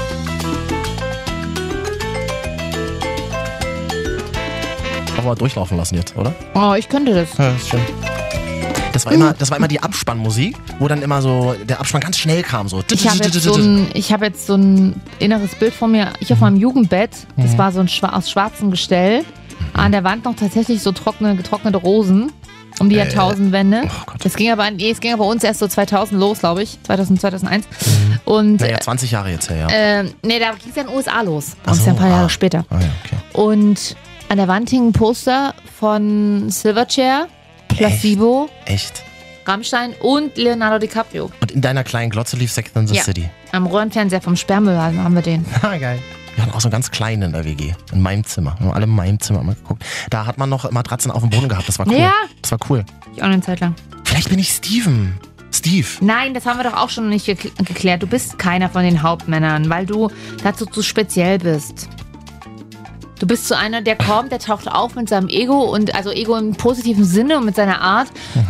[5.28, 6.34] Mal durchlaufen lassen jetzt, oder?
[6.56, 7.38] Oh, ich könnte das.
[7.38, 7.82] Ja, das ist schön.
[8.94, 12.18] Das war, immer, das war immer die Abspannmusik, wo dann immer so der Abspann ganz
[12.18, 12.68] schnell kam.
[12.68, 12.82] So.
[12.92, 16.14] Ich habe jetzt, so ein, ich hab jetzt so ein inneres Bild von mir.
[16.20, 17.12] Ich auf meinem Jugendbett.
[17.36, 17.58] Das Mhm.
[17.60, 19.24] war so ein schwa aus schwarzem Gestell.
[19.74, 22.32] An der Wand noch tatsächlich so trockene, getrocknete Rosen.
[22.80, 23.82] Um die Äh, Jahrtausendwende.
[23.86, 24.24] Oh Gott.
[24.24, 26.78] Das ging aber, nee, es ging aber bei uns erst so 2000 los, glaube ich.
[26.84, 27.66] 2000, 2001.
[28.26, 30.00] Und, Naja, 20 Jahre jetzt her, ja.
[30.00, 31.52] äh, nee, da ging es ja in den USA los.
[31.64, 32.12] Bei Ach uns so, ja ein paar ah.
[32.12, 32.66] Jahre später.
[32.70, 33.16] Ah, ja, okay.
[33.34, 33.96] Und
[34.30, 37.28] an der Wand hing ein Poster von Silverchair,
[37.70, 39.04] Placebo, Echt?
[39.46, 41.32] Rammstein und Leonardo DiCaprio.
[41.42, 43.04] Und in deiner kleinen Glotze lief Sex in the Ja.
[43.04, 43.30] City.
[43.54, 45.46] Am Röhrenfernseher vom Sperrmüll haben wir den.
[45.62, 46.00] Ah, geil.
[46.36, 47.74] Wir hatten auch so einen ganz kleinen in der WG.
[47.94, 48.56] In meinem Zimmer.
[48.60, 49.84] Wir haben alle in meinem Zimmer mal geguckt.
[50.12, 51.68] Da hat man noch Matratzen auf dem Boden gehabt.
[51.68, 51.96] Das war cool.
[51.98, 52.12] Ja.
[52.44, 52.86] Das war cool.
[53.16, 53.74] Ich auch eine Zeit lang.
[54.04, 55.18] Vielleicht bin ich Steven.
[55.52, 55.88] Steve.
[56.02, 58.04] Nein, das haben wir doch auch schon nicht gekl- geklärt.
[58.04, 60.12] Du bist keiner von den Hauptmännern, weil du
[60.44, 61.88] dazu zu speziell bist.
[63.20, 66.36] Du bist so einer, der kommt, der taucht auf mit seinem Ego und also Ego
[66.36, 68.10] im positiven Sinne und mit seiner Art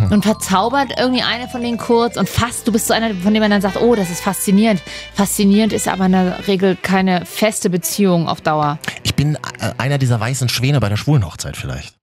[0.10, 3.42] und verzaubert irgendwie eine von denen kurz und fast, du bist so einer, von dem
[3.42, 4.82] man dann sagt, oh, das ist faszinierend.
[5.14, 8.78] Faszinierend ist aber in der Regel keine feste Beziehung auf Dauer.
[9.04, 11.96] Ich bin äh, einer dieser weißen Schwäne bei der Schwulenhochzeit vielleicht.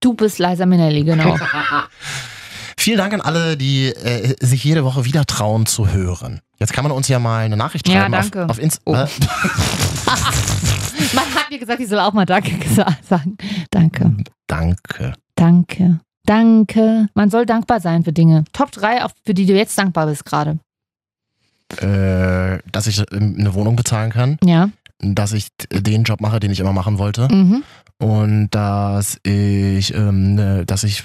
[0.00, 1.36] Du bist Liza Minnelli, genau.
[2.78, 6.40] Vielen Dank an alle, die äh, sich jede Woche wieder trauen zu hören.
[6.58, 8.44] Jetzt kann man uns ja mal eine Nachricht Ja, schreiben danke.
[8.44, 8.80] auf, auf Insta.
[8.86, 8.94] Oh.
[11.12, 12.52] Äh, Man hat mir gesagt, ich soll auch mal Danke
[13.02, 13.36] sagen.
[13.70, 14.16] Danke.
[14.46, 15.14] danke.
[15.34, 16.00] Danke.
[16.24, 17.08] Danke.
[17.14, 18.44] Man soll dankbar sein für Dinge.
[18.52, 20.58] Top 3, auf, für die du jetzt dankbar bist gerade.
[21.80, 24.70] Äh, dass ich ähm, eine Wohnung bezahlen kann, Ja.
[25.00, 27.62] dass ich t- den Job mache, den ich immer machen wollte Mhm.
[27.98, 31.04] und dass ich, ähm, ne, dass ich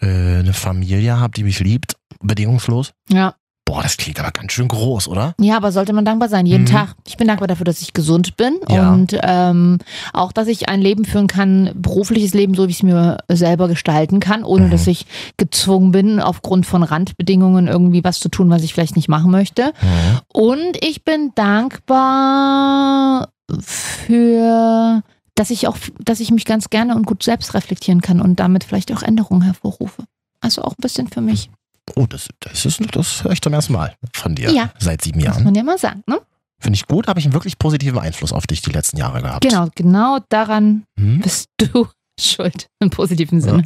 [0.00, 2.92] äh, eine Familie habe, die mich liebt, bedingungslos.
[3.10, 3.34] Ja.
[3.64, 5.34] Boah, das klingt aber ganz schön groß, oder?
[5.40, 6.66] Ja, aber sollte man dankbar sein, jeden Mhm.
[6.66, 6.94] Tag.
[7.06, 8.92] Ich bin dankbar dafür, dass ich gesund bin Ja.
[8.92, 9.78] und ähm,
[10.12, 13.68] auch, dass ich ein Leben führen kann, berufliches Leben, so wie ich es mir selber
[13.68, 14.70] gestalten kann, ohne Mhm.
[14.72, 19.08] dass ich gezwungen bin, aufgrund von Randbedingungen irgendwie was zu tun, was ich vielleicht nicht
[19.08, 19.72] machen möchte.
[19.80, 20.20] Mhm.
[20.32, 23.28] Und ich bin dankbar
[23.60, 25.02] für,
[25.34, 28.64] dass ich auch, dass ich mich ganz gerne und gut selbst reflektieren kann und damit
[28.64, 30.04] vielleicht auch Änderungen hervorrufe.
[30.40, 31.48] Also auch ein bisschen für mich.
[31.96, 34.50] Oh, das, das, ist, das höre ich zum ersten Mal von dir.
[34.50, 34.70] Ja.
[34.78, 35.44] Seit sieben Muss Jahren.
[35.44, 36.20] man ja mal sagen, ne?
[36.60, 39.42] Finde ich gut, habe ich einen wirklich positiven Einfluss auf dich die letzten Jahre gehabt.
[39.42, 41.20] Genau, genau daran Hm?
[41.20, 41.88] bist du
[42.20, 43.64] schuld im positiven Sinne.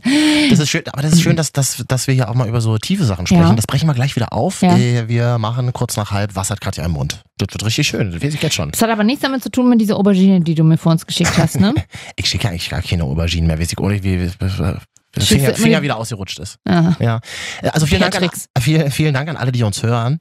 [0.49, 2.63] Das ist schön, aber das ist schön, dass, dass, dass wir hier auch mal über
[2.63, 3.43] so tiefe Sachen sprechen.
[3.43, 3.55] Ja.
[3.55, 4.63] Das brechen wir gleich wieder auf.
[4.63, 4.77] Ja.
[4.79, 7.23] Äh, Wir machen kurz nach halb, was hat Katja im Mund?
[7.37, 8.71] Das wird richtig schön, das weiß ich jetzt schon.
[8.71, 11.05] Das hat aber nichts damit zu tun mit dieser Aubergine, die du mir vor uns
[11.05, 11.75] geschickt hast, ne?
[12.17, 14.75] Ich schicke eigentlich gar keine Auberginen mehr, weiß ich, wie, wie, wie
[15.17, 16.59] der Finger, Finger wieder ausgerutscht ist.
[16.65, 16.97] Aha.
[17.01, 17.21] Ja.
[17.73, 20.19] Also vielen Dank, an, vielen, vielen Dank an alle, die uns hören.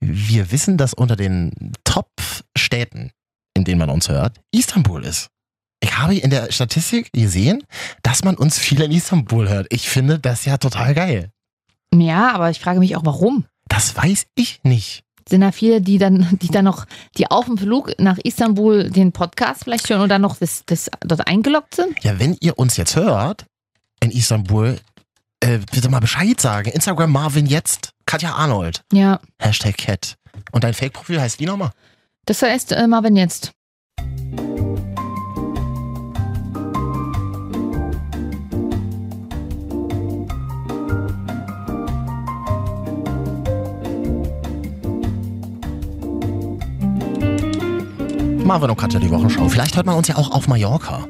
[0.00, 3.10] Wir wissen, dass unter den Top-Städten,
[3.56, 5.28] in denen man uns hört, Istanbul ist.
[5.80, 7.62] Ich habe in der Statistik gesehen,
[8.02, 9.66] dass man uns viel in Istanbul hört.
[9.70, 11.30] Ich finde das ja total geil.
[11.94, 13.46] Ja, aber ich frage mich auch, warum?
[13.68, 15.02] Das weiß ich nicht.
[15.28, 16.84] Sind da viele, die dann, die dann noch,
[17.18, 21.26] die auf dem Flug nach Istanbul den Podcast vielleicht hören oder noch das, das dort
[21.26, 22.02] eingeloggt sind?
[22.04, 23.44] Ja, wenn ihr uns jetzt hört
[24.00, 24.78] in Istanbul,
[25.40, 26.70] äh, bitte mal Bescheid sagen.
[26.70, 28.82] Instagram Marvin jetzt, Katja Arnold.
[28.92, 29.20] Ja.
[29.38, 30.16] Hashtag Cat.
[30.52, 31.70] Und dein Fake-Profil heißt wie nochmal?
[32.26, 33.52] Das heißt, äh, Marvin jetzt.
[48.46, 49.48] Marvin und Katja die Wochenschau.
[49.48, 51.04] Vielleicht hört man uns ja auch auf Mallorca.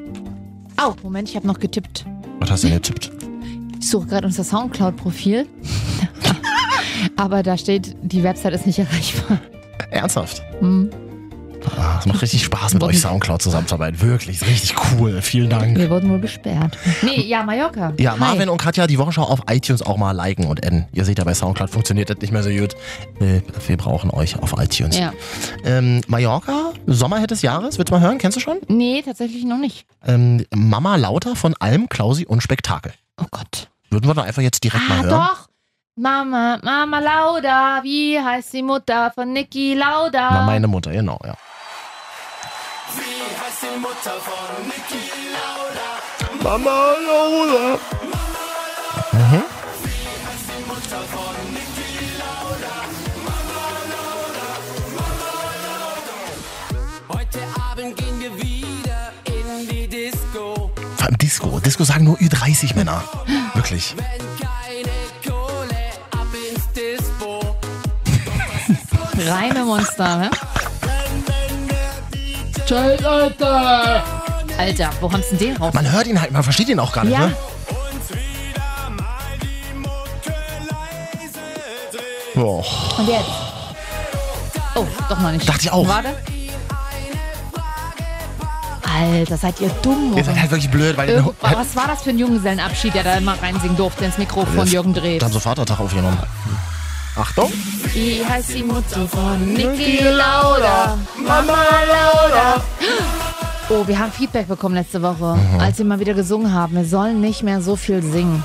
[0.77, 2.03] Au, Moment, ich habe noch getippt.
[2.39, 3.11] Was hast du denn getippt?
[3.79, 5.47] Ich suche gerade unser Soundcloud-Profil.
[7.15, 9.39] aber da steht, die Website ist nicht erreichbar.
[9.91, 10.41] Ernsthaft?
[10.59, 10.89] Hm.
[11.77, 13.99] Ah, Es macht richtig Spaß, mit euch Soundcloud zusammenzuarbeiten.
[14.01, 15.21] Wirklich, ist richtig cool.
[15.21, 15.77] Vielen Dank.
[15.77, 16.77] Wir wurden wohl gesperrt.
[17.01, 17.93] Nee, ja, Mallorca.
[17.97, 18.19] Ja, Hi.
[18.19, 20.87] Marvin und Katja, die Wochenschau auf iTunes auch mal liken und adden.
[20.93, 22.75] Ihr seht ja, bei Soundcloud funktioniert das nicht mehr so gut.
[23.19, 24.97] Äh, Wir brauchen euch auf iTunes.
[24.97, 25.11] Ja.
[25.65, 28.17] Ähm, Mallorca, Sommerhit des Jahres, willst du mal hören?
[28.17, 28.57] Kennst du schon?
[28.67, 29.85] Nee, tatsächlich noch nicht.
[30.05, 32.93] Ähm, Mama Lauter von Alm, Klausi und Spektakel.
[33.21, 33.69] Oh Gott.
[33.89, 35.09] Würden wir doch einfach jetzt direkt mal Ah, hören?
[35.09, 35.47] doch.
[35.99, 37.79] Mama, Mama Lauda.
[37.81, 40.29] Wie heißt die Mutter von Niki Lauda?
[40.31, 41.33] Na, meine Mutter, genau, ja.
[46.43, 47.79] Mama Lauda.
[49.11, 49.43] Mhm.
[57.09, 57.39] Heute
[57.71, 60.71] Abend gehen wir wieder in die Disco.
[60.95, 61.59] Vor allem Disco.
[61.59, 63.03] Disco sagen nur Ü30 Männer.
[63.55, 63.95] Wirklich.
[63.97, 64.05] Wenn
[64.39, 67.55] keine Kohle, ab ins Dispo.
[69.29, 70.29] Reine Monster, ne?
[72.67, 74.03] Scheiß, Alter!
[74.57, 75.73] Alter, wo haben sie denn den raus?
[75.73, 77.27] Man hört ihn halt, man versteht ihn auch gar nicht, Ja.
[77.27, 77.35] ne?
[82.35, 82.63] Boah.
[82.97, 83.25] Und jetzt?
[84.75, 85.47] Oh, doch noch nicht.
[85.47, 85.87] Dachte ich auch.
[85.87, 86.09] Warte.
[88.99, 92.09] Alter, seid ihr dumm, Ihr seid halt wirklich blöd, weil Irgend- Was war das für
[92.11, 95.19] ein Junggesellenabschied, der da immer reinsingen durfte ins Mikrofon, Jürgen Drews?
[95.19, 96.17] Da haben sie Vatertag aufgenommen.
[97.17, 97.51] Achtung.
[97.93, 100.97] Wie heißt die Mutter von Niki Lauda?
[101.17, 102.61] Mama Lauda.
[103.69, 105.59] Oh, wir haben Feedback bekommen letzte Woche, Mhm.
[105.59, 106.75] als sie mal wieder gesungen haben.
[106.75, 108.43] Wir sollen nicht mehr so viel singen.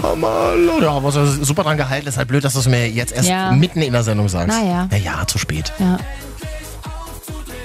[0.00, 2.06] Mama, ja, aber so super dran gehalten.
[2.08, 3.52] Ist halt blöd, dass du es mir jetzt erst Ja.
[3.52, 4.48] mitten in der Sendung sagst.
[4.48, 4.88] Naja.
[4.90, 5.72] Ja, ja, zu spät.
[5.78, 5.96] Ja.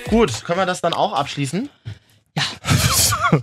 [0.10, 1.70] Gut, können wir das dann auch abschließen?
[2.38, 2.44] Ja.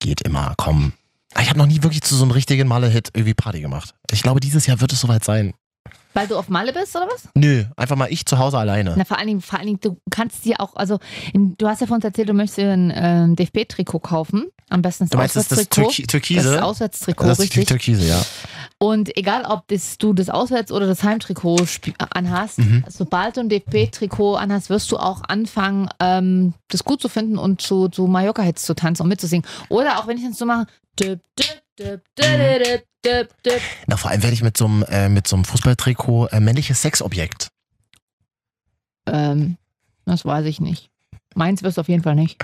[0.00, 0.92] Geht immer, komm.
[1.38, 3.94] Ich habe noch nie wirklich zu so einem richtigen Malle-Hit irgendwie Party gemacht.
[4.10, 5.54] Ich glaube, dieses Jahr wird es soweit sein.
[6.12, 7.28] Weil du auf Malle bist, oder was?
[7.34, 8.94] Nö, einfach mal ich zu Hause alleine.
[8.96, 10.98] Na, vor allen Dingen, vor allen Dingen, du kannst dir auch, also,
[11.32, 14.48] in, du hast ja von uns erzählt, du möchtest dir ein ähm, DFB-Trikot kaufen.
[14.72, 15.90] Am besten das Du meinst das, das Auswärtstrikot.
[15.90, 16.52] Türki Türkise?
[16.54, 17.66] Das Auswärtstrikot, Das richtig.
[17.66, 18.22] Türkise, ja.
[18.78, 22.84] Und egal, ob das, du das Auswärts- oder das Heimtrikot sp- anhast, Mhm.
[22.88, 27.60] sobald du ein DFB-Trikot anhast, wirst du auch anfangen, ähm, das gut zu finden und
[27.60, 29.44] zu, zu Mallorca-Hits zu tanzen und mitzusingen.
[29.68, 30.66] Oder auch wenn ich das so mache,
[30.98, 32.00] düb, düb,
[33.44, 33.60] dip.
[33.86, 36.80] Na, vor allem werde ich mit so einem äh, mit so einem Fußballtrikot äh, männliches
[36.82, 37.48] Sexobjekt.
[39.06, 39.56] Ähm,
[40.04, 40.90] das weiß ich nicht.
[41.34, 42.38] Meins wirst du auf jeden Fall nicht.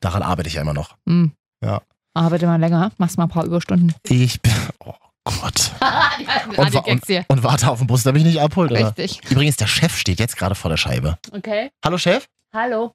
[0.00, 0.96] Daran arbeite ich ja immer noch.
[1.06, 1.32] Hm.
[1.62, 1.82] Ja.
[2.14, 3.94] Arbeite mal länger, machst mal ein paar Überstunden.
[4.04, 4.52] Ich bin.
[4.80, 5.72] Oh Gott.
[6.56, 8.72] Und, und, und warte auf den Bus, der mich nicht abholt.
[8.72, 8.88] Oder?
[8.88, 9.30] Richtig.
[9.30, 11.18] Übrigens, der Chef steht jetzt gerade vor der Scheibe.
[11.30, 11.70] Okay.
[11.84, 12.26] Hallo Chef?
[12.52, 12.94] Hallo.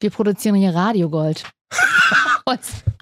[0.00, 1.44] Wir produzieren hier Radiogold.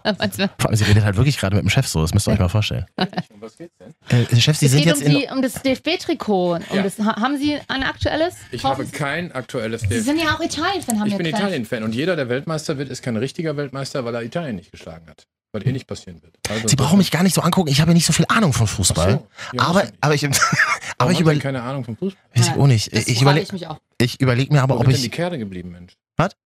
[0.58, 2.38] Vor allem, sie redet halt wirklich gerade mit dem Chef so, das müsst ihr euch
[2.38, 2.84] mal vorstellen.
[3.32, 3.94] Um was geht's denn?
[4.08, 6.56] Äh, Chef, Sie Es sind geht jetzt um, die, um das DFB-Trikot.
[6.70, 6.82] Um Ja.
[6.82, 8.34] das, haben Sie ein aktuelles?
[8.50, 10.04] Ich Hoffen habe Sie- kein aktuelles Sie Bild.
[10.04, 11.26] sind ja auch Italien-Fan, haben Ich wir bin.
[11.26, 15.08] Italien-Fan und jeder, der Weltmeister wird, ist kein richtiger Weltmeister, weil er Italien nicht geschlagen
[15.08, 15.26] hat.
[15.52, 16.34] Was eh nicht passieren wird.
[16.48, 18.52] Also Sie brauchen mich gar nicht so angucken, ich habe ja nicht so viel Ahnung
[18.52, 19.12] von Fußball.
[19.12, 19.56] So.
[19.56, 20.26] Ja, aber, aber ich,
[20.98, 22.20] aber ich überlege keine Ahnung vom Fußball.
[22.34, 22.92] weiß ich auch nicht.
[22.94, 23.78] Das Ich überlege ich mich auch.
[23.98, 25.12] ich überleg mir aber, Wo ob sind denn die ich.
[25.12, 25.92] Kerle geblieben, Mensch?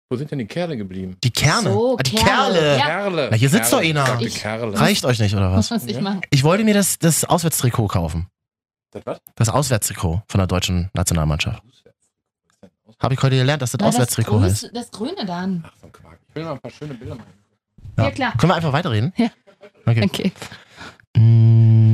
[0.09, 1.17] Wo sind denn die Kerle geblieben?
[1.23, 1.71] Die Kerne.
[1.71, 2.53] So, Ah, die Kerle.
[2.59, 2.77] Kerle.
[2.77, 2.85] Ja.
[2.85, 3.27] Kerle.
[3.31, 3.93] Na, hier sitzt Kerle.
[3.93, 4.21] doch einer.
[4.21, 4.79] Ich Ich- Kerle.
[4.79, 5.81] Reicht euch nicht, oder Was was?
[5.81, 6.01] muss ich Ja.
[6.01, 6.21] machen?
[6.29, 8.27] Ich wollte mir das, das Auswärtstrikot kaufen.
[8.91, 9.17] Das was?
[9.35, 11.61] Das Auswärtstrikot von der deutschen Nationalmannschaft.
[13.01, 14.69] Habe ich heute gelernt, dass das Na, Auswärtstrikot das, heißt.
[14.73, 15.65] Das Grüne dann.
[15.67, 16.19] Ach, so ein Quark.
[16.29, 17.33] Ich will mal ein paar schöne Bilder machen.
[17.97, 18.33] Ja, klar.
[18.37, 19.13] Können wir einfach weiterreden?
[19.17, 19.27] Ja.
[19.85, 20.03] Okay.
[20.03, 20.31] Okay.
[21.17, 21.93] Mm,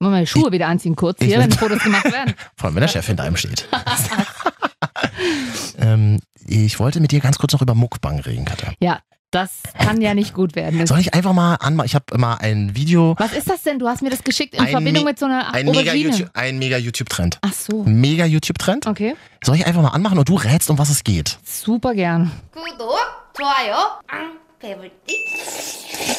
[0.00, 2.34] Wollen wir die Schuhe wieder anziehen kurz ich hier, wenn Fotos gemacht werden?
[2.56, 3.68] vor allem, wenn der Chef hinter einem steht.
[5.78, 8.69] ähm, ich wollte mit dir ganz kurz noch über Muckbang reden, Katja.
[8.79, 8.99] Ja,
[9.31, 10.79] das kann ja nicht gut werden.
[10.79, 11.85] Das, Soll ich einfach mal anmachen?
[11.85, 13.79] Ich habe mal ein Video, was ist das denn?
[13.79, 16.09] Du hast mir das geschickt in Ein Verbindung Me- mit so einer ein mega, Aubergine.
[16.09, 17.37] YouTube, ein mega YouTube-Trend.
[17.41, 17.83] Ach so.
[17.85, 18.87] Mega YouTube-Trend.
[18.87, 19.15] Okay.
[19.43, 21.37] Soll ich einfach mal anmachen und du rätst, um was es geht?
[21.45, 22.31] Super gern.
[22.51, 22.97] 구독,
[23.33, 25.15] 좋아요, 앙, 배불띠.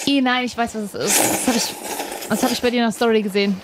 [0.06, 1.18] Eh, nein, ich weiß, was es ist.
[1.20, 1.74] Das habe ich,
[2.30, 3.60] das hab ich bei dir in der Story gesehen.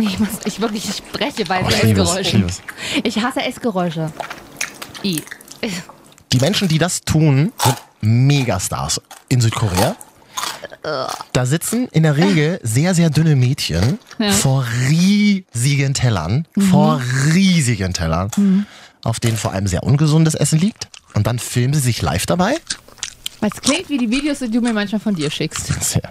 [0.00, 2.46] Ich, muss, ich wirklich ich spreche bei Oh, Essgeräuschen.
[3.02, 4.12] Ich hasse Essgeräusche.
[5.04, 5.22] I.
[6.32, 9.96] Die Menschen, die das tun, sind Megastars in Südkorea.
[11.32, 14.32] Da sitzen in der Regel sehr, sehr dünne Mädchen Ja.
[14.32, 17.00] vor riesigen Tellern, vor
[17.32, 18.66] riesigen Tellern,
[19.04, 20.88] auf denen vor allem sehr ungesundes Essen liegt.
[21.14, 22.56] Und dann filmen sie sich live dabei.
[23.40, 25.66] Es klingt wie die Videos, die du mir manchmal von dir schickst.
[25.82, 26.10] Sehr.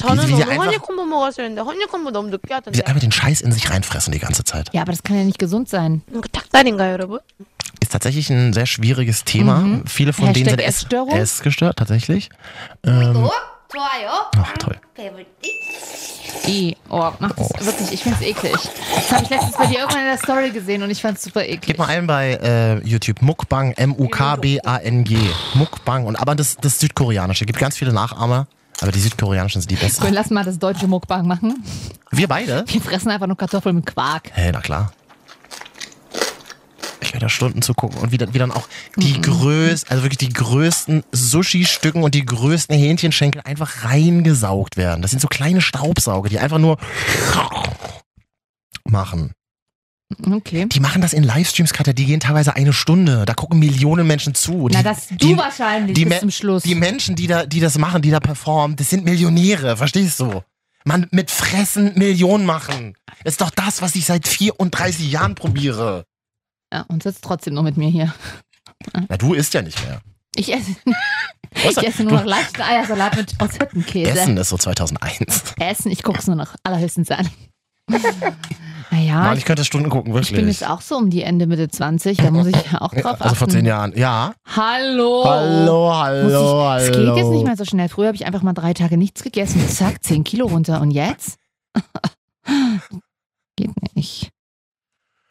[0.02, 3.00] 저는 wie, sie 오늘 einfach, 허니콤보 먹었어야 했는데 허니콤보 너무 늦게 wie 하던데 sie einfach
[3.00, 4.70] den Scheiß in sich reinfressen die ganze Zeit.
[4.72, 6.02] Ja, aber das kann ja nicht gesund sein.
[6.10, 7.20] 이거 닭다리인가요 여러분?
[7.80, 9.80] Ist tatsächlich ein sehr schwieriges Thema.
[9.86, 11.10] Viele von denen Hashtag sind Ess- Essstörung?
[11.10, 12.30] Essgestört, tatsächlich.
[12.84, 13.32] Ähm, 구독,
[13.68, 14.76] 좋아요, ach, toll.
[14.94, 15.50] 배불띠.
[16.48, 16.76] I.
[16.90, 17.92] Oh, mach das wirklich.
[17.92, 18.52] Ich find's eklig.
[18.94, 21.42] Das habe ich letztens bei dir irgendwann in der Story gesehen und ich fand's super
[21.44, 21.60] eklig.
[21.62, 25.16] Gib mal ein bei äh, YouTube Mukbang, M-U-K-B-A-N-G.
[25.54, 26.04] Mukbang.
[26.06, 27.46] Und, aber das, das Südkoreanische.
[27.46, 28.46] Gibt ganz viele Nachahmer,
[28.81, 30.11] aber die südkoreanischen sind die besten.
[30.11, 31.63] lass mal das deutsche Mukbang machen.
[32.09, 32.65] Wir beide?
[32.67, 34.31] Wir fressen einfach nur Kartoffeln mit Quark.
[34.33, 34.91] Hey, na klar.
[36.99, 40.17] Ich werde da Stunden zugucken und wie dann, wie dann auch die größten, also wirklich
[40.19, 45.01] die größten Sushi-Stücken und die größten Hähnchenschenkel einfach reingesaugt werden.
[45.01, 46.77] Das sind so kleine Staubsauger, die einfach nur
[48.85, 49.33] machen.
[50.25, 50.65] Okay.
[50.67, 53.25] Die machen das in Livestreams, Katja, die gehen teilweise eine Stunde.
[53.25, 54.67] Da gucken Millionen Menschen zu.
[54.67, 56.63] Die, Na, das du die, wahrscheinlich die bis zum Schluss.
[56.63, 60.41] Die Menschen, die da, die das machen, die da performen, das sind Millionäre, verstehst du?
[60.83, 62.95] Man, mit Fressen Millionen machen.
[63.23, 66.05] Das ist doch das, was ich seit 34 Jahren probiere.
[66.73, 68.13] ja, und sitzt trotzdem noch mit mir hier.
[69.07, 70.01] Na, du isst ja nicht mehr.
[70.35, 70.75] Ich esse,
[71.53, 74.11] ich esse nur noch leichten Eiersalat mit aus Hüttenkäse.
[74.11, 75.53] Essen ist so 2001.
[75.59, 77.29] Essen, ich gucke es nur noch allerhöchstens an.
[78.91, 80.59] Naja, Mann, ich, könnte Stunden gucken, ich bin wirklich.
[80.59, 83.23] jetzt auch so um die Ende, Mitte 20, da muss ich auch drauf achten.
[83.23, 83.93] also vor zehn Jahren.
[83.95, 84.33] Ja.
[84.45, 85.23] Hallo!
[85.25, 87.13] Hallo, hallo, ich, es hallo.
[87.13, 87.89] geht jetzt nicht mehr so schnell.
[87.89, 89.67] Früher habe ich einfach mal drei Tage nichts gegessen.
[89.67, 90.81] Zack, 10 Kilo runter.
[90.81, 91.37] Und jetzt?
[93.55, 94.29] geht nicht.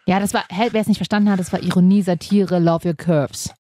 [0.07, 3.51] Ja, das war, wer es nicht verstanden hat, das war Ironie, Satire, Love Your Curves.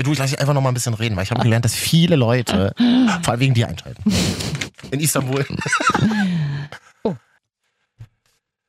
[0.00, 1.74] Du, ich lasse dich einfach noch mal ein bisschen reden, weil ich habe gelernt, dass
[1.74, 2.72] viele Leute,
[3.22, 4.02] vor allem wegen dir einschalten.
[4.90, 5.44] In Istanbul.
[7.04, 7.14] Oh.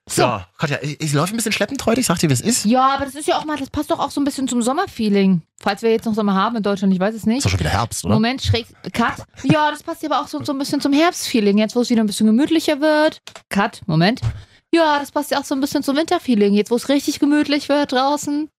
[0.08, 2.66] So, Katja, ich, ich laufe ein bisschen schleppend heute, ich sag dir, wie es ist.
[2.66, 4.62] Ja, aber das ist ja auch mal, das passt doch auch so ein bisschen zum
[4.62, 5.44] Sommerfeeling.
[5.62, 7.46] Falls wir jetzt noch Sommer haben in Deutschland, ich weiß es Ist nicht.
[7.46, 8.14] doch schon wieder Herbst, oder?
[8.16, 9.24] Moment, schräg, Cut.
[9.44, 11.58] Ja, das passt ja aber auch so, so ein bisschen zum Herbstfeeling.
[11.60, 13.22] Jetzt, wo es wieder ein bisschen gemütlicher wird.
[13.50, 14.22] Cut, Moment.
[14.74, 16.54] Ja, das passt ja auch so ein bisschen zum Winterfeeling.
[16.54, 18.50] Jetzt, wo es richtig gemütlich wird draußen.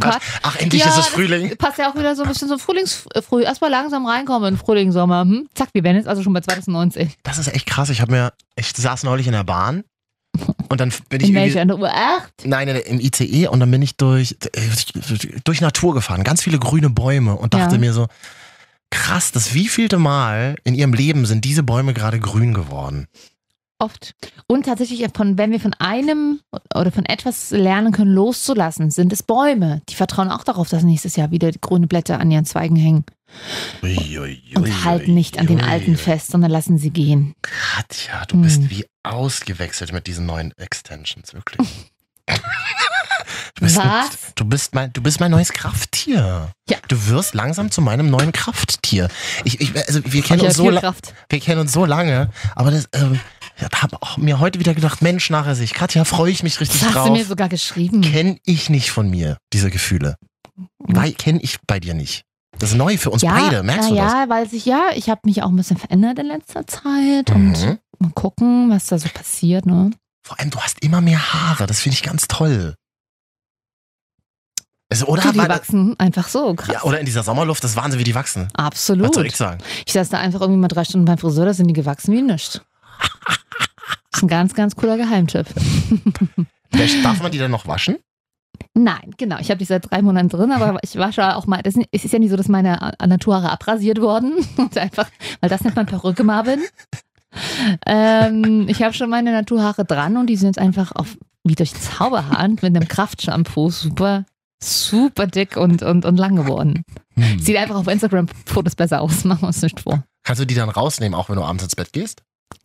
[0.00, 0.18] Cut.
[0.42, 1.56] Ach, endlich Ja, ist es das Frühling.
[1.56, 3.42] Passt ja auch wieder so ein bisschen zum Frühlingsfrüh.
[3.42, 5.22] Erstmal langsam reinkommen in Frühling, Sommer.
[5.22, 5.48] Hm?
[5.54, 7.12] Zack, wir werden jetzt also schon bei 2019.
[7.22, 7.88] Das ist echt krass.
[7.90, 9.84] Ich habe mir, ich saß neulich in der Bahn
[10.68, 11.62] und dann bin ich In welcher?
[11.62, 12.32] In der Uhr 8?
[12.44, 14.36] nein, in- im ICE und dann bin ich durch,
[15.44, 17.80] durch Natur gefahren, ganz viele grüne Bäume und dachte Ja.
[17.80, 18.06] mir so,
[18.90, 23.06] krass, das wievielte Mal in ihrem Leben sind diese Bäume gerade grün geworden.
[23.78, 24.14] Oft.
[24.46, 26.40] Und tatsächlich, von, wenn wir von einem
[26.74, 29.82] oder von etwas lernen können, loszulassen, sind es Bäume.
[29.88, 33.04] Die vertrauen auch darauf, dass nächstes Jahr wieder grüne Blätter an ihren Zweigen hängen.
[33.82, 37.34] Ui, ui, Und ui, halten nicht an den alten fest, sondern lassen sie gehen.
[37.42, 38.42] Katja, du Hm.
[38.42, 41.68] bist wie ausgewechselt mit diesen neuen Extensions, wirklich.
[43.56, 44.10] Du bist, Was?
[44.34, 46.50] Du bist mein, du bist mein neues Krafttier.
[46.68, 46.78] Ja.
[46.88, 49.08] Du wirst langsam zu meinem neuen Krafttier.
[49.44, 53.20] Ich, ich, also wir kennen uns so wir kennen uns so lange, aber das, ähm,
[53.60, 56.94] habe mir heute wieder gedacht, Mensch, nachher sich, Katja, freue ich mich richtig Das hast
[56.96, 57.06] drauf.
[57.08, 58.00] du mir sogar geschrieben.
[58.02, 60.16] Kenn ich nicht von mir, diese Gefühle.
[60.78, 62.22] Weil kenne ich bei dir nicht.
[62.58, 64.12] Das ist neu für uns ja, beide, merkst du das?
[64.12, 67.60] Ja, weil sich ja, ich habe mich auch ein bisschen verändert in letzter Zeit und
[67.60, 67.78] Mhm.
[67.98, 69.66] mal gucken, was da so passiert.
[69.66, 69.90] Ne?
[70.24, 72.74] Vor allem, du hast immer mehr Haare, das finde ich ganz toll.
[74.90, 76.72] Also, oder, Du, die wachsen einfach so, krass.
[76.72, 78.48] ja, oder in dieser Sommerluft, das ist Wahnsinn, wie die wachsen.
[78.54, 79.08] Absolut.
[79.08, 79.58] Was soll ich sagen?
[79.86, 82.22] Ich saß da einfach irgendwie mal drei Stunden beim Friseur, da sind die gewachsen wie
[82.22, 82.60] nichts.
[84.10, 85.46] Das ist ein ganz, ganz cooler Geheimtipp.
[87.02, 87.96] Darf man die dann noch waschen?
[88.74, 89.38] Nein, genau.
[89.38, 91.62] Ich habe die seit drei Monaten drin, aber ich wasche auch mal.
[91.62, 94.34] Das ist- es ist ja nicht so, dass meine Naturhaare abrasiert wurden.
[94.56, 95.08] Und einfach,
[95.40, 96.60] weil das nennt man Perücke, Marvin.
[97.86, 101.74] Ähm, ich habe schon meine Naturhaare dran und die sind jetzt einfach auf, wie durch
[101.74, 104.24] Zauberhand mit einem Kraftshampoo super,
[104.62, 106.84] super dick und, und, und lang geworden.
[107.16, 107.40] Hm.
[107.40, 109.24] Sieht einfach auf Instagram-Fotos besser aus.
[109.24, 110.04] Machen wir uns nicht vor.
[110.22, 112.22] Kannst du die dann rausnehmen, auch wenn du abends ins Bett gehst?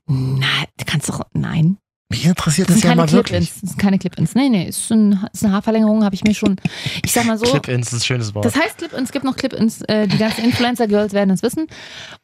[0.07, 1.77] Nein, du kannst doch, nein.
[2.11, 3.49] Mich interessiert Das das, ja mal wirklich.
[3.51, 4.33] Das sind keine Clip-Ins.
[4.33, 6.59] Nee, nee, ist, ein, ist eine Haarverlängerung, habe ich mir schon.
[7.05, 7.45] Ich sag mal so.
[7.45, 8.45] Clip-ins ist ein schönes Wort.
[8.45, 11.67] Das heißt Clip-ins, es gibt noch Clip-ins, äh, die ganzen Influencer-Girls werden es wissen.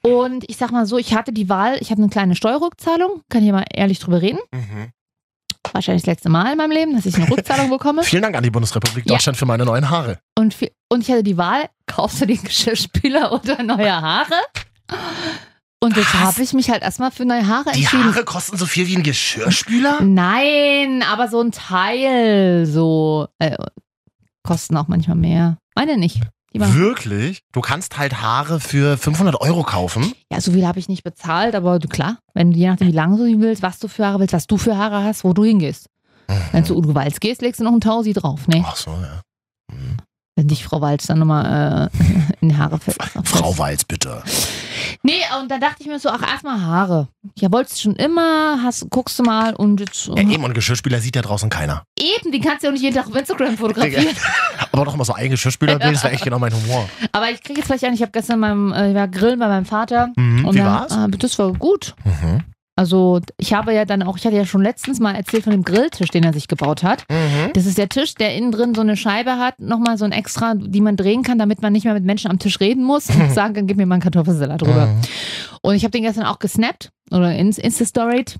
[0.01, 3.43] Und ich sag mal so, ich hatte die Wahl, ich hatte eine kleine Steuerrückzahlung, kann
[3.43, 4.39] hier mal ehrlich drüber reden.
[4.51, 4.89] mhm.
[5.71, 8.03] Wahrscheinlich das letzte Mal in meinem Leben, dass ich eine Rückzahlung bekomme.
[8.05, 9.13] Vielen Dank an die Bundesrepublik Ja.
[9.15, 10.19] Deutschland für meine neuen Haare.
[10.37, 10.55] Und,
[10.89, 14.33] und ich hatte die Wahl, kaufst du den Geschirrspüler oder neue Haare?
[15.85, 18.05] Und jetzt habe ich mich halt erstmal für neue Haare Die entschieden.
[18.05, 20.01] Haare kosten so viel wie ein Geschirrspüler?
[20.01, 23.55] Nein, aber so ein Teil so äh,
[24.41, 25.57] kosten auch manchmal mehr.
[25.75, 26.21] Meine nicht.
[26.55, 27.41] Die Wirklich?
[27.51, 30.13] Du kannst halt Haare für 500 Euro kaufen?
[30.31, 32.93] ja, so viel habe ich nicht bezahlt, aber du, klar, wenn du je nachdem, wie
[32.93, 35.33] lange du die willst, was du für Haare willst, was du für Haare hast, wo
[35.33, 35.89] du hingehst.
[36.51, 38.63] Wenn du zu Udo Walz gehst, legst du noch einen Tausi drauf, ne?
[38.65, 39.21] Ach so, ja.
[39.71, 39.97] Hm.
[40.37, 42.03] Wenn dich Frau Walz dann nochmal äh,
[42.41, 42.97] in die Haare fällt.
[43.23, 44.21] Frau Walz, bitte.
[45.01, 47.07] Nee, und dann dachte ich mir so, ach, erstmal Haare.
[47.37, 50.07] Ja, wolltest du schon immer, hast, guckst du mal und jetzt.
[50.07, 51.83] Ja, eben, und Geschirrspüler sieht ja draußen keiner.
[51.97, 54.07] Eben, die kannst du ja auch nicht jeden Tag auf Instagram fotografieren.
[54.73, 56.89] Aber doch mal so ein Geschirrspülerbild, das wäre echt genau mein Humor.
[57.13, 59.47] Aber ich kriege jetzt vielleicht an, ich habe gestern beim äh, ich war grillen bei
[59.47, 60.09] meinem Vater.
[60.17, 60.95] Mhm, Und wie dann, war's?
[60.95, 61.95] Äh, das war gut.
[62.03, 62.43] Mhm.
[62.77, 65.63] Also ich habe ja dann auch, ich hatte ja schon letztens mal erzählt von dem
[65.63, 67.05] Grilltisch, den er sich gebaut hat.
[67.09, 67.53] Mhm.
[67.53, 70.55] Das ist der Tisch, der innen drin so eine Scheibe hat, nochmal so ein extra,
[70.55, 73.31] die man drehen kann, damit man nicht mehr mit Menschen am Tisch reden muss und
[73.33, 74.87] sagen, dann gib mir mal einen Kartoffelsalat drüber.
[74.87, 75.01] Mhm.
[75.61, 78.37] Und ich habe den gestern auch gesnappt oder ins Insta-Storied.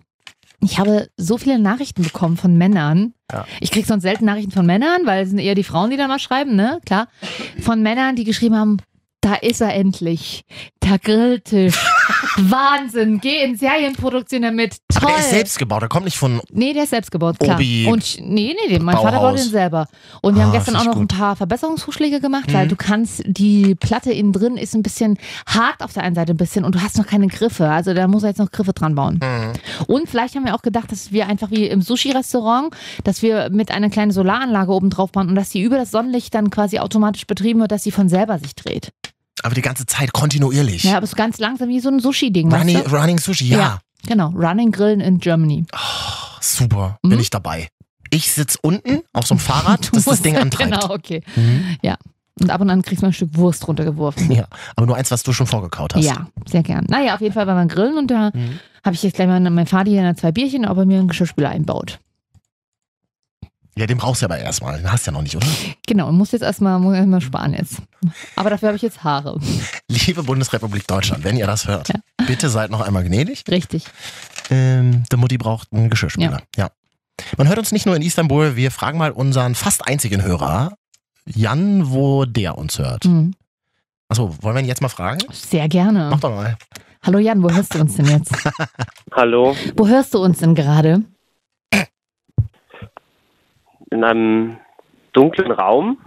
[0.61, 3.13] Ich habe so viele Nachrichten bekommen von Männern.
[3.31, 3.45] Ja.
[3.61, 6.07] Ich kriege sonst selten Nachrichten von Männern, weil es sind eher die Frauen, die da
[6.07, 6.79] mal schreiben, ne?
[6.85, 7.07] Klar.
[7.61, 8.77] Von Männern, die geschrieben haben,
[9.21, 10.43] da ist er endlich.
[10.83, 11.83] Der Grilltisch.
[12.37, 13.19] Wahnsinn.
[13.21, 14.77] Geh in Serienproduktion damit.
[14.89, 15.03] Toll.
[15.03, 16.41] Aber der ist selbst gebaut, der kommt nicht von.
[16.51, 17.55] Nee, der ist selbst gebaut, klar.
[17.55, 17.87] Obi.
[17.87, 19.31] Und nee, nee, mein Vater Bauhaus.
[19.31, 19.87] baut den selber.
[20.21, 21.17] Und wir Ah, haben gestern auch noch ich ein gut.
[21.17, 22.53] paar Verbesserungsvorschläge gemacht, Mhm.
[22.53, 25.17] weil du kannst, die Platte innen drin ist ein bisschen
[25.47, 27.69] hart auf der einen Seite ein bisschen und du hast noch keine Griffe.
[27.69, 29.19] Also da muss er jetzt noch Griffe dran bauen.
[29.21, 29.85] Mhm.
[29.87, 33.71] Und vielleicht haben wir auch gedacht, dass wir einfach wie im Sushi-Restaurant, dass wir mit
[33.71, 37.25] einer kleinen Solaranlage oben drauf bauen und dass die über das Sonnenlicht dann quasi automatisch
[37.27, 38.89] betrieben wird, dass sie von selber sich dreht.
[39.43, 40.83] Aber die ganze Zeit kontinuierlich.
[40.83, 42.51] Ja, aber es ist ganz langsam wie so ein Sushi-Ding.
[42.51, 42.95] weißt Running, du?
[42.95, 43.57] Running Sushi, ja.
[43.57, 43.79] Ja.
[44.07, 45.65] Genau, Running Grillen in Germany.
[45.73, 45.77] Oh,
[46.41, 47.09] super, Mhm.
[47.09, 47.67] bin ich dabei.
[48.11, 50.71] Ich sitze unten auf so einem Fahrrad, das das Ding antreibt.
[50.71, 51.21] Genau, okay.
[51.35, 51.77] Mhm.
[52.41, 54.29] Und ab und an kriegst du mal ein Stück Wurst runtergeworfen.
[54.29, 54.45] Ja,
[54.75, 56.03] aber nur eins, was du schon vorgekaut hast.
[56.03, 56.85] Ja, sehr gern.
[56.89, 58.59] Naja, auf jeden Fall waren wir grillen und da Mhm.
[58.83, 61.49] habe ich jetzt gleich mal mein Vater hier zwei Bierchen, ob er mir einen Geschirrspüler
[61.49, 61.99] einbaut.
[63.77, 64.77] Ja, den brauchst du aber erstmal.
[64.77, 65.47] Den hast du ja noch nicht, oder?
[65.85, 67.81] Genau, und muss jetzt erstmal muss sparen jetzt.
[68.37, 69.37] Aber dafür habe ich jetzt Haare.
[69.89, 71.91] Liebe Bundesrepublik Deutschland, wenn ihr das hört,
[72.25, 73.43] bitte seid noch einmal gnädig.
[73.49, 73.85] Richtig.
[74.49, 76.41] Ähm, der Mutti braucht einen Geschirrspüler.
[76.55, 76.69] Ja.
[77.37, 80.73] Man hört uns nicht nur in Istanbul, wir fragen mal unseren fast einzigen Hörer,
[81.25, 83.05] Jan, wo der uns hört.
[83.05, 83.33] Mhm.
[84.07, 85.19] Achso, wollen wir ihn jetzt mal fragen?
[85.31, 86.09] Sehr gerne.
[86.11, 86.57] Mach doch mal.
[87.01, 88.31] Hallo Jan, wo hörst du uns denn jetzt?
[89.11, 91.03] Hallo, Wo hörst du uns denn gerade?
[93.91, 94.57] In einem
[95.13, 95.97] dunklen Raum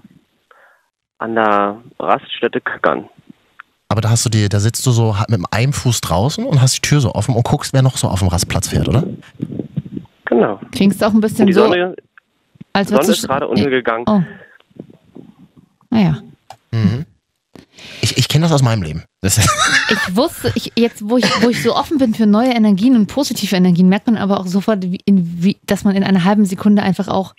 [1.18, 3.08] an der Raststätte Kackern.
[3.88, 6.76] Aber da hast du dir, da sitzt du so mit einem Fuß draußen und hast
[6.76, 9.04] die Tür so offen und guckst, wer noch so auf dem Rastplatz fährt, oder?
[10.26, 10.60] Genau.
[10.72, 11.96] Klingst auch ein bisschen Die so, Sonne,
[12.74, 14.04] als Sonne würdest ist gerade untergegangen.
[14.06, 14.22] Oh.
[15.90, 16.18] Naja.
[16.70, 17.06] Mhm.
[18.02, 19.04] Ich, ich kenne das aus meinem Leben.
[19.90, 23.06] Ich wusste, ich, jetzt, wo ich, wo ich so offen bin für neue Energien und
[23.06, 26.44] positive Energien, merkt man aber auch sofort, wie, in, wie, dass man in einer halben
[26.44, 27.34] Sekunde einfach auch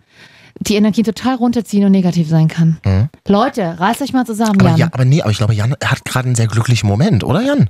[0.60, 2.78] die Energie total runterziehen und negativ sein kann.
[2.86, 3.10] Mhm.
[3.28, 4.78] Leute, reißt euch mal zusammen, aber, Jan.
[4.78, 7.70] ja, aber nee, aber ich glaube, Jan hat gerade einen sehr glücklichen Moment, oder Jan?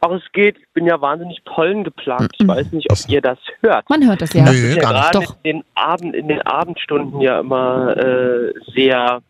[0.00, 2.34] Auch es geht, ich bin ja wahnsinnig Pollen geplagt.
[2.38, 3.88] Ich weiß nicht, ob ihr das hört.
[3.88, 4.42] Man hört das ja.
[4.42, 5.12] Nö, ist ja gar nicht.
[5.12, 5.36] gerade Doch.
[5.42, 9.20] in den, Abend, in den Abendstunden ja immer äh, sehr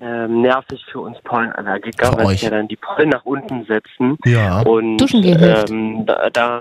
[0.00, 2.32] ähm, nervig für uns Pollenallergiker, Für weil euch.
[2.32, 4.16] sich ja dann die Pollen nach unten setzen.
[4.24, 4.62] Ja.
[4.62, 6.60] Und Duschen gehen ähm, da, da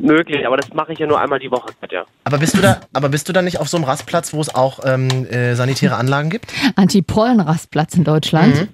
[0.00, 2.04] möglich, aber das mache ich ja nur einmal die Woche, ja.
[2.24, 4.54] Aber bist du da, aber bist du da nicht auf so einem Rastplatz, wo es
[4.54, 6.52] auch ähm, äh, sanitäre Anlagen gibt?
[6.76, 8.54] Anti-Pollen-Rastplatz in Deutschland.
[8.54, 8.68] Mhm.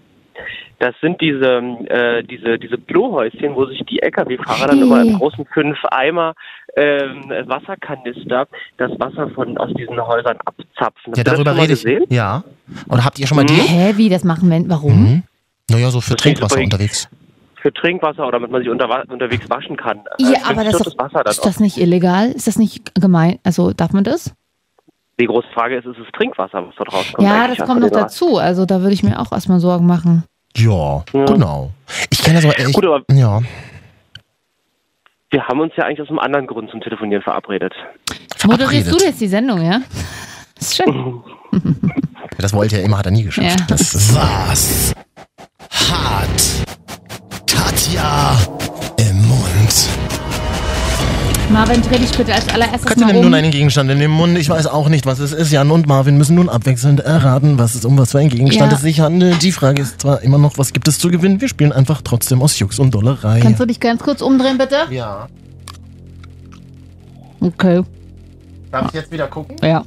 [0.80, 1.58] Das sind diese,
[1.88, 6.32] äh, diese, diese Klohäuschen, wo sich die Lkw-Fahrer dann immer in großen fünf Eimer
[6.74, 11.12] ähm, Wasserkanister das Wasser von aus diesen Häusern abzapfen.
[11.12, 11.82] Habt Ja, ihr das darüber rede ich.
[11.84, 12.04] gesehen?
[12.08, 12.42] Ja.
[12.88, 13.48] Oder habt ihr schon mal Mhm.
[13.48, 13.52] die?
[13.60, 14.62] Hä, wie das machen wir?
[14.68, 14.92] Warum?
[15.02, 15.22] Mhm.
[15.70, 17.08] Naja, so für Das Trinkwasser unterwegs.
[17.60, 20.00] Für Trinkwasser oder damit man sich unter, unterwegs waschen kann.
[20.18, 22.30] Ja, Äh, aber das ist, doch, Wasser dann ist das nicht illegal?
[22.30, 23.38] Ist das nicht gemein?
[23.44, 24.34] Also darf man das?
[25.20, 27.22] Die große Frage ist, ist es Trinkwasser, was dort rauskommt?
[27.28, 28.38] ja, das kommt noch dazu.
[28.38, 30.24] Also da würde ich mir auch erstmal Sorgen machen.
[30.56, 31.24] Ja, Ja.
[31.24, 31.70] genau.
[32.10, 32.50] Ich kenne so.
[32.50, 33.40] äh, Ich, Gut, aber ja.
[35.30, 37.72] wir haben uns ja eigentlich aus einem anderen Grund zum Telefonieren verabredet.
[38.44, 39.02] Moderierst du Verabredet.
[39.08, 39.80] jetzt die Sendung, ja?
[40.58, 41.22] ist schön.
[42.38, 43.60] Das wollte er immer, hat er nie geschafft.
[43.60, 43.66] Ja.
[43.68, 44.94] Das ist Was
[45.70, 46.64] hat
[47.46, 48.34] Katja
[48.96, 49.88] im Mund?
[51.52, 53.30] Marvin, dreh dich bitte als allererstes Katja mal nimmt um.
[53.30, 54.38] nun einen Gegenstand in den Mund.
[54.38, 55.50] Ich weiß auch nicht, was es ist.
[55.50, 58.76] Jan und Marvin müssen nun abwechselnd erraten, was es um was für ein Gegenstand Ja.
[58.76, 59.42] es sich handelt.
[59.42, 61.40] Die Frage ist zwar immer noch, was gibt es zu gewinnen?
[61.40, 63.40] Wir spielen einfach trotzdem aus Jux und Dollerei.
[63.40, 64.76] Kannst du dich ganz kurz umdrehen, bitte?
[64.90, 65.26] ja.
[67.40, 67.82] Okay.
[68.70, 69.56] Darf ich jetzt wieder gucken?
[69.62, 69.82] Ja.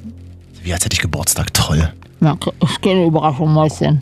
[0.64, 1.54] Wie als hätte ich Geburtstag.
[1.54, 1.94] Toll.
[2.20, 4.02] ja ich gehe eine Überraschung, Mäuschen.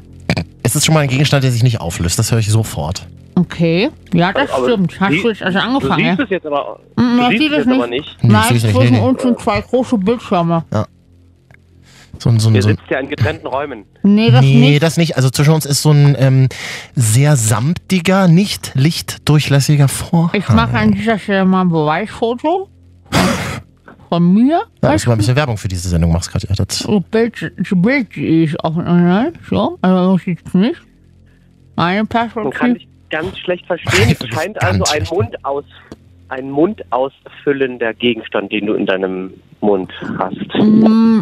[0.63, 2.17] Es ist schon mal ein Gegenstand, der sich nicht auflöst.
[2.17, 3.05] Das höre ich sofort.
[3.41, 3.89] Okay.
[4.13, 4.99] Ja, das Aber stimmt.
[4.99, 6.11] Hast sie- du jetzt also Du angefangen, ja?
[6.15, 8.05] siehst es jetzt aber, Mm, du man siehst sieht es jetzt aber nicht.
[8.05, 8.23] nicht.
[8.23, 8.75] Nee, Nein, ich nicht.
[8.75, 10.63] zwischen uns sind zwei große Bildschirme.
[12.19, 13.85] So, ein- so, ein- Ihr so, sitzt ja in getrennten Räumen.
[14.03, 14.83] Nee, das nee, nicht.
[14.83, 15.15] das nicht.
[15.17, 16.49] Also zwischen uns ist so ein ähm,
[16.95, 20.29] sehr samtiger, nicht lichtdurchlässiger Vorhang.
[20.39, 22.69] Ich mache an dieser Stelle mal ein Beweisfoto
[24.09, 24.61] von mir.
[24.83, 26.49] Ja, dass du mal ein bisschen Werbung für diese Sendung machst, Katja.
[26.53, 29.33] Das, Das Bild, das Bild ist auch online.
[29.49, 30.81] So, also sieht es nicht.
[31.75, 32.90] Meine Man kann Perspektive.
[33.11, 34.15] Ganz schlecht verstehen.
[34.19, 35.65] Es scheint also ein Mund aus
[36.29, 40.37] ein mundausfüllender Gegenstand, den du in deinem Mund hast.
[40.55, 41.21] Mm,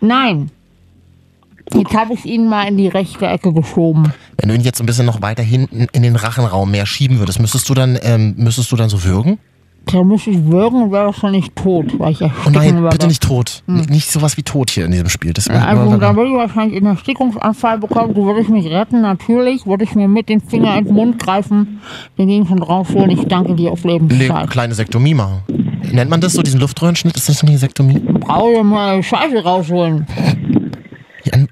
[0.00, 0.50] nein.
[1.74, 4.12] Jetzt habe ich ihn mal in die rechte Ecke geschoben.
[4.38, 7.40] wenn du ihn jetzt ein bisschen noch weiter hinten in den Rachenraum mehr schieben würdest,
[7.40, 9.38] müsstest du dann, ähm, müsstest du dann so würgen?
[9.92, 12.88] Da müsste ich würgen und wäre wahrscheinlich tot, weil ich Oh ersticken nein, würde.
[12.90, 13.62] bitte nicht tot.
[13.68, 15.32] N- Nicht sowas wie tot hier in diesem Spiel.
[15.32, 18.12] Das Ja, Also da würde ich wahrscheinlich einen Erstickungsanfall bekommen.
[18.12, 19.64] Du würdest mich retten, natürlich.
[19.64, 21.80] Würde ich mir mit dem Finger ins Mund greifen,
[22.18, 23.10] den Gegenstand rausholen.
[23.10, 24.50] Ich danke dir auf Lebenszeit.
[24.50, 25.42] kleine Sektomie machen.
[25.92, 27.16] Nennt man das so, diesen Luftröhrenschnitt?
[27.16, 28.00] Ist das so eine Sektomie?
[28.00, 30.04] Brauche ich mal Scheiße rausholen.
[31.24, 31.46] Jan,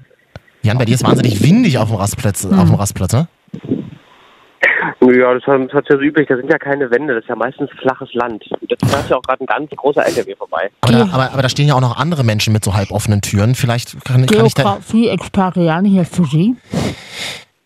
[0.62, 3.28] Jan, bei dir ist wahnsinnig windig auf dem Rastplatz, auf dem Rastplatz, ne?
[5.10, 6.28] Ja, das hat das hat ja so üblich.
[6.28, 7.14] Da sind ja keine Wände.
[7.14, 8.44] Das ist ja meistens flaches Land.
[8.68, 10.70] Da ist ja auch gerade ein ganz großer LKW vorbei.
[10.82, 13.54] Aber da, aber, aber da stehen ja auch noch andere Menschen mit so halboffenen Türen.
[13.54, 14.62] Vielleicht kann, kann ich da.
[14.62, 16.56] Geografie-Experte Jan hier für Sie.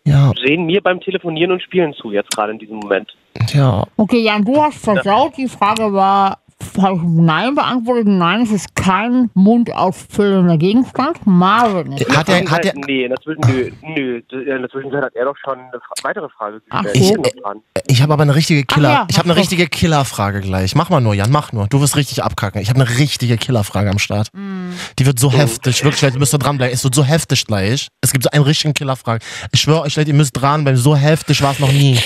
[0.05, 3.15] Ja, Sehen mir beim Telefonieren und Spielen zu, jetzt gerade in diesem Moment.
[3.53, 3.83] ja.
[3.95, 5.37] Okay, Jan, du hast versaut.
[5.37, 6.39] Die Frage war,
[6.81, 8.07] habe ich Nein beantwortet?
[8.07, 11.25] Nein, es ist kein mundausfüllender Gegenstand.
[11.25, 11.93] Marvin.
[12.15, 15.25] Hat er, hat er, nee, in der, Zwischen nö, nö, in der Zwischenzeit hat er
[15.25, 17.05] doch schon eine weitere Frage Ach gestellt.
[17.05, 17.13] so.
[17.13, 17.61] Ich bin noch dran.
[17.87, 18.89] ich habe aber eine richtige Killer.
[18.89, 20.75] Ach ja, ich habe eine richtige Killerfrage gleich.
[20.75, 21.67] Mach mal nur, Jan, mach nur.
[21.67, 22.61] Du wirst richtig abkacken.
[22.61, 24.29] Ich habe eine richtige Killerfrage am Start.
[24.33, 26.73] Die wird so heftig, wirklich, Leute, ihr müsst dranbleiben.
[26.73, 27.87] Es wird so heftig gleich.
[28.01, 29.23] Es gibt so einen richtigen Killerfrage.
[29.51, 30.79] Ich schwöre euch, Leute, ihr müsst dranbleiben.
[30.79, 31.99] So heftig war es noch nie.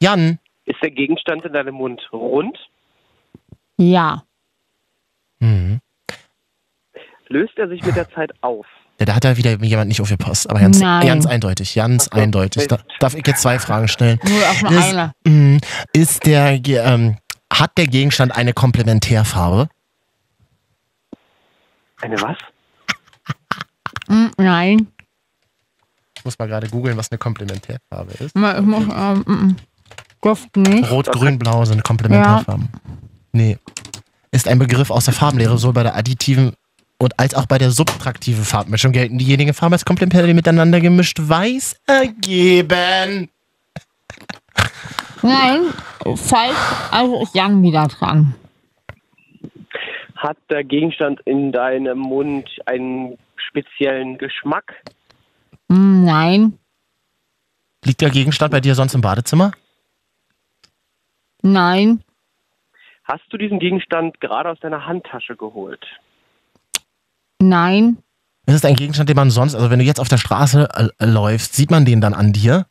[0.00, 2.58] Jan, Ist der Gegenstand in deinem Mund rund?
[3.76, 4.22] Ja.
[5.40, 5.80] mhm.
[7.28, 8.66] Löst er sich mit der Zeit auf?
[9.00, 10.48] Ja, da hat ja wieder jemand nicht aufgepasst.
[10.48, 11.06] Aber ganz, Nein.
[11.06, 12.10] ganz eindeutig, ganz so.
[12.12, 12.68] eindeutig.
[12.68, 14.20] Da, darf ich jetzt zwei Fragen stellen?
[14.22, 15.12] Nur auf nur Ist, eine.
[15.24, 15.58] mh,
[15.92, 17.16] ist der, ähm,
[17.52, 19.68] hat der Gegenstand eine Komplementärfarbe?
[22.02, 22.36] Eine was?
[24.06, 24.86] Mm, nein.
[26.16, 28.36] Ich muss mal gerade googeln, was eine Komplementärfarbe ist.
[28.36, 29.56] Ich muss, ähm, mm, mm.
[30.24, 30.90] Duft nicht.
[30.90, 32.68] Rot, Grün, Blau sind Komplementärfarben.
[33.32, 33.58] Nee.
[34.30, 36.54] Ist ein Begriff aus der Farbenlehre, sowohl bei der additiven
[36.98, 41.18] und als auch bei der subtraktiven Farbmischung gelten diejenigen Farben als komplementär, die miteinander gemischt
[41.20, 43.28] weiß ergeben.
[45.22, 45.60] Nein,
[46.16, 46.56] falsch.
[46.90, 48.34] Also ist Jan wieder dran.
[50.16, 54.74] Hat der Gegenstand in deinem Mund einen speziellen Geschmack?
[55.68, 56.58] Hm, Nein.
[57.84, 59.52] Liegt der Gegenstand bei dir sonst im Badezimmer?
[61.44, 62.02] Nein.
[63.04, 65.84] Hast du diesen Gegenstand gerade aus deiner Handtasche geholt?
[67.38, 67.98] Nein.
[68.46, 70.68] Ist es ein Gegenstand, den man sonst, also wenn du jetzt auf der Straße
[70.98, 72.66] äh, läufst, sieht man den dann an dir?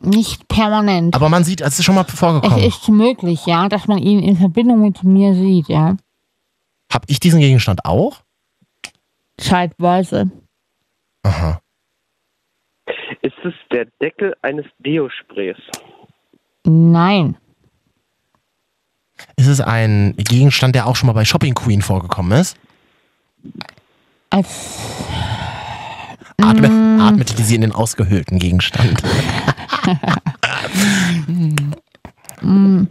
[0.00, 1.14] Nicht permanent.
[1.14, 2.64] Aber man sieht, es ist schon mal es vorgekommen.
[2.64, 5.96] ist möglich, ja, dass man ihn in Verbindung mit mir sieht, ja.
[6.90, 8.22] Hab ich diesen Gegenstand auch?
[9.36, 10.30] Zeitweise.
[11.22, 11.60] Aha.
[13.20, 15.58] Ist es der Deckel eines Deo-Sprays?
[16.66, 17.36] Nein.
[19.36, 22.56] Ist es ein Gegenstand, der auch schon mal bei Shopping Queen vorgekommen ist?
[24.30, 24.48] Als,
[26.42, 27.00] Atme, Mm.
[27.00, 29.02] Atmete sie in den ausgehöhlten Gegenstand?
[32.42, 32.86] mm,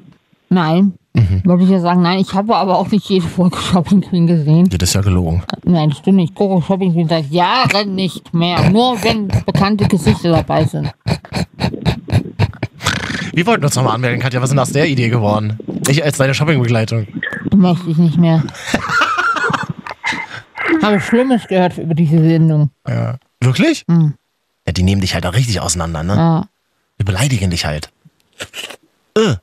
[0.50, 0.94] nein.
[1.14, 1.42] Mhm.
[1.46, 2.20] Würde ich ja sagen, nein.
[2.20, 4.70] Ich habe aber auch nicht jede Folge Shopping Queen gesehen.
[4.70, 5.44] Das ist ja gelogen.
[5.64, 6.32] Nein, das stimmt nicht.
[6.32, 8.70] Ich gucke Shopping Queen seit Jahren nicht mehr.
[8.70, 10.92] Nur wenn bekannte Gesichter dabei sind.
[13.36, 14.40] Wir wollten uns nochmal anmelden, Katja.
[14.40, 15.60] Was ist denn aus der Idee geworden?
[15.90, 17.06] Ich als deine Shoppingbegleitung.
[17.54, 18.42] Möchte ich nicht mehr.
[20.82, 22.70] habe Schlimmes gehört über diese Sendung.
[22.88, 23.18] Ja.
[23.42, 23.84] Wirklich?
[23.88, 24.14] Mhm.
[24.66, 26.16] Ja, die nehmen dich halt auch richtig auseinander, ne?
[26.16, 26.46] Ja.
[26.98, 27.90] Die beleidigen dich halt.
[29.18, 29.36] Äh.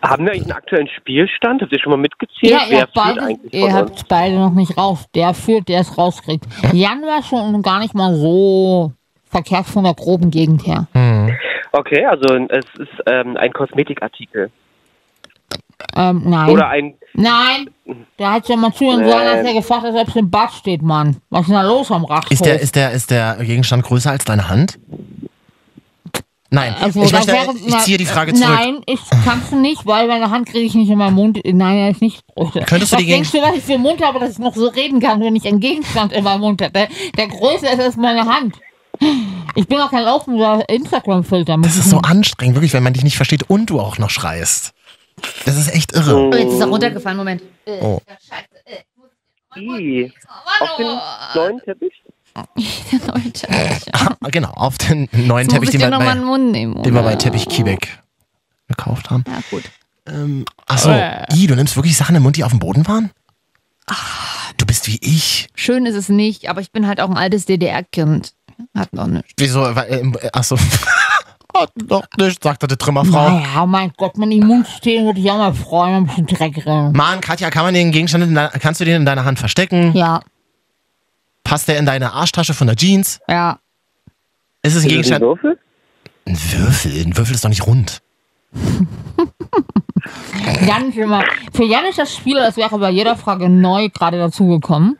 [0.00, 1.60] Haben wir eigentlich einen aktuellen Spielstand?
[1.60, 2.52] Habt ihr schon mal mitgezählt?
[2.52, 5.04] Ja, ihr Wer habt, führt beide, eigentlich ihr habt beide noch nicht raus.
[5.14, 6.46] Der führt, der es rauskriegt.
[6.72, 8.94] Jan war schon gar nicht mal so
[9.36, 10.86] verkehrt von der groben Gegend her.
[10.92, 11.30] Hm.
[11.72, 14.50] Okay, also es ist ähm, ein Kosmetikartikel.
[15.94, 16.48] Ähm, nein.
[16.50, 16.94] Oder ein.
[17.12, 17.68] Nein.
[18.18, 20.52] Der hat ja mal zu und sagen, dass er gefragt hat, ob es im Bad
[20.52, 21.16] steht, Mann.
[21.30, 22.30] Was ist denn da los am Rachhof?
[22.30, 24.78] Ist der, ist, der, ist der Gegenstand größer als deine Hand?
[26.48, 28.48] Nein, Also, ich, da möchte, wäre- ich ziehe die Frage zurück.
[28.56, 31.40] Nein, ich kannst du nicht, weil meine Hand kriege ich nicht in meinen Mund.
[31.44, 32.60] Nein, er ist nicht größer.
[32.60, 34.38] Könntest du was die Gegen- denkst du, was ich für einen Mund habe, dass ich
[34.38, 36.88] noch so reden kann, wenn ich einen Gegenstand in meinem Mund habe?
[37.18, 38.54] Der größer ist als meine Hand.
[39.54, 41.56] Ich bin auch kein laufender Instagram-Filter.
[41.62, 44.72] Das ist so anstrengend, wirklich, wenn man dich nicht versteht und du auch noch schreist.
[45.44, 46.14] Das ist echt irre.
[46.16, 46.32] Oh.
[46.34, 47.42] Jetzt ist er runtergefallen, Moment.
[47.66, 48.00] Oh.
[49.56, 50.12] I.
[50.60, 50.98] Auf den
[51.34, 51.92] neuen Teppich?
[53.14, 53.48] Leute.
[53.92, 56.82] Ah, genau, auf den neuen Teppich, den wir, bei, einen Mund nehmen.
[56.82, 57.16] den wir bei?
[57.16, 57.98] Teppich Kiebeck
[58.68, 59.24] gekauft haben.
[59.26, 59.64] Ja, gut.
[60.06, 61.24] Ähm, achso, Äh.
[61.34, 63.10] I, du nimmst wirklich Sachen im Mund, die auf dem Boden waren?
[64.58, 65.48] Du bist wie ich.
[65.54, 68.32] Schön ist es nicht, aber ich bin halt auch ein altes DDR-Kind.
[68.74, 69.32] Hat noch nichts.
[69.38, 69.66] Wieso?
[69.66, 70.56] Ähm, äh, Achso.
[71.56, 73.30] Hat doch nicht, sagte die Trümmerfrau.
[73.30, 76.26] Naja, mein Gott, wenn die im Mund stehen, würde ich auch mal freuen, ein bisschen
[76.26, 76.92] Dreck rein.
[76.92, 79.92] Mann, Katja, kann man den Gegenstand in deiner, kannst du den in deiner Hand verstecken?
[79.94, 80.20] Ja,
[81.44, 83.20] Passt der in deine Arschtasche von der Jeans?
[83.28, 83.58] ja.
[84.62, 85.22] Ist es ein es ein Gegenstand?
[85.22, 85.58] Würfel?
[86.26, 87.06] Ein Würfel.
[87.06, 88.02] Ein Würfel ist doch nicht rund.
[90.66, 94.18] Jan ist immer, für Jan ist das Spiel, das wäre bei jeder Frage neu gerade
[94.18, 94.98] dazugekommen.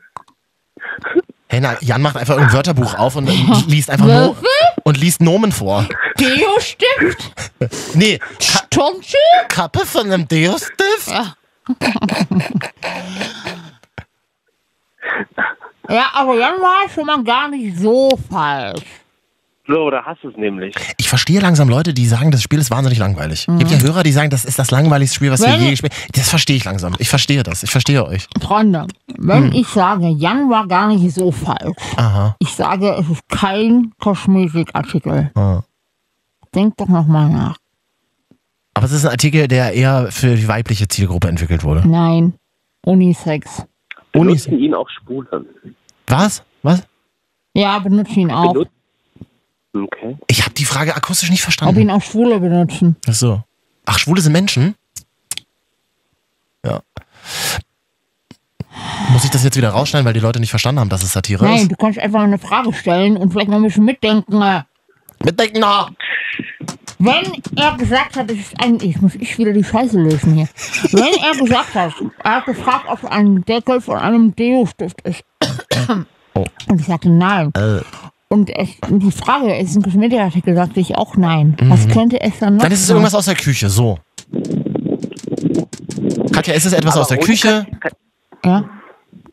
[1.49, 3.27] Hey, na, Jan macht einfach ein Wörterbuch auf und
[3.69, 4.37] liest einfach no
[4.83, 5.87] und liest Nomen vor.
[6.19, 7.33] Deo-Stift?
[7.95, 8.19] Nee,
[8.71, 9.17] Turnschuh?
[9.49, 11.09] Kappe von einem Deo-Stift?
[11.09, 11.35] Ja.
[15.89, 18.83] ja, aber Jan war schon mal gar nicht so falsch.
[19.69, 20.75] So, da hast du es nämlich.
[20.97, 23.47] Ich verstehe langsam Leute, die sagen, das Spiel ist wahnsinnig langweilig.
[23.59, 25.53] Gibt ja Hörer, die sagen, das ist das langweiligste Spiel, was wir Mhm.
[25.55, 26.09] Wenn- je gespielt haben.
[26.15, 26.95] Das verstehe ich langsam.
[26.99, 27.63] Ich verstehe das.
[27.65, 28.27] Ich verstehe euch.
[28.41, 28.87] Freunde,
[29.19, 29.53] wenn Hm.
[29.53, 32.37] ich sage, Jan war gar nicht so falsch, Aha.
[32.39, 35.33] ich sage, es ist kein Kosmetikartikel.
[35.35, 35.63] Ah.
[36.55, 37.57] Denkt doch nochmal nach.
[38.75, 41.87] Aber es ist ein Artikel, der eher für die weibliche Zielgruppe entwickelt wurde.
[41.89, 42.35] Nein,
[42.85, 43.65] Unisex.
[44.15, 44.45] Unis.
[44.45, 45.45] Benutzen ihn auch Schwule.
[46.07, 46.43] Was?
[46.63, 46.87] Was?
[47.55, 48.53] Ja, benutzen ihn auch.
[48.53, 48.69] Benut-
[49.85, 50.17] Okay.
[50.29, 51.81] Ich habe die Frage akustisch nicht Ob verstanden.
[51.81, 52.97] ihn auch Schwule benutzen.
[53.09, 53.43] Ach so.
[53.85, 54.75] Ach, Schwule sind Menschen?
[56.65, 56.81] Ja.
[59.11, 61.45] Muss ich das jetzt wieder rausschneiden, weil die Leute nicht verstanden haben, dass es Satire
[61.45, 61.71] Nein, ist?
[61.73, 64.39] du kannst einfach eine Frage stellen und vielleicht mal ein bisschen mitdenken.
[65.25, 65.89] Mitdenken, na!
[66.99, 68.81] Wenn er gesagt hat, es ist ein.
[68.81, 70.49] Ich muss ich wieder die Scheiße lösen hier.
[70.93, 71.93] Wenn er gesagt hat,
[72.25, 75.23] er hat gefragt, ob ein Deckel von einem Deo-Stift ist.
[76.69, 77.53] Und ich sagte nein.
[77.55, 77.81] Äh,
[78.29, 81.57] Und es, die Frage, ist es ein Kosmetikartikel, sagte ich auch nein.
[81.63, 83.99] Was könnte es dann noch dann ist es irgendwas aus der Küche, so.
[86.33, 87.67] Katja, ist es etwas Aber aus der Küche?
[88.45, 88.65] Ja.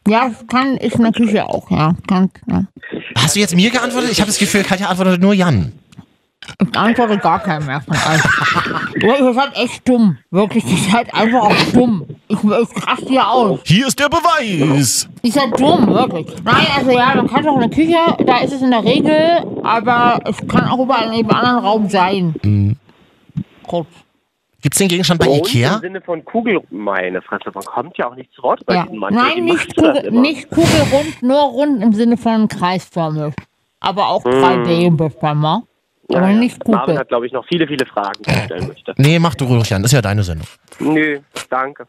[0.07, 1.95] Ja, es kann, ist in der Küche auch, ja.
[2.07, 2.65] Kann, ja.
[3.15, 4.11] Hast du jetzt mir geantwortet?
[4.11, 5.71] Ich habe das Gefühl, Katja antwortet nur Jan.
[6.61, 9.03] Ich antworte gar keinen mehr von euch.
[9.03, 10.17] Ja, ihr seid echt dumm.
[10.31, 12.05] Wirklich, ihr seid einfach auch dumm.
[12.27, 13.59] Ich, ich raste hier aus.
[13.65, 15.07] Hier ist der Beweis.
[15.21, 16.27] Ihr seid dumm, wirklich.
[16.43, 19.45] Nein, also ja, man kann doch in der Küche, da ist es in der Regel,
[19.63, 22.35] aber es kann auch überall in jedem anderen Raum sein.
[22.43, 22.75] Mhm.
[23.67, 23.87] Gut.
[24.61, 25.75] Gibt's den Gegenstand bei Rund Ikea?
[25.75, 28.83] Im Sinne von Kugel, meine Fresse, man kommt ja auch nicht zu Wort bei Ja.
[28.83, 28.95] diesem.
[29.01, 33.33] Wie Nein, machst nicht, Kugel, nicht kugelrund, nur rund im Sinne von kreisförmig.
[33.81, 35.63] Aber auch 3D bestimmt.
[36.13, 36.37] Ja, aber ja.
[36.37, 36.99] nicht Marvin Kugel.
[36.99, 38.93] hat, glaube ich, noch viele, viele Fragen, die er stellen möchte.
[38.97, 39.83] Nee, mach du ruhig an.
[39.83, 40.47] Ist ja deine Sendung.
[40.79, 41.85] Nö, danke.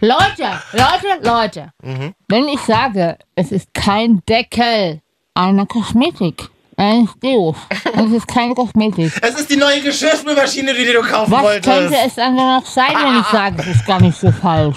[0.00, 1.72] Leute, Leute, Leute.
[1.82, 2.14] Mhm.
[2.28, 5.00] Wenn ich sage, es ist kein Deckel
[5.34, 11.00] einer Kosmetik, eines Deos, es ist keine Kosmetik, Es ist die neue Geschirrspülmaschine, die du
[11.00, 14.30] kaufen was könnte es dann noch sein, wenn ich sage, es ist gar nicht so
[14.30, 14.76] falsch?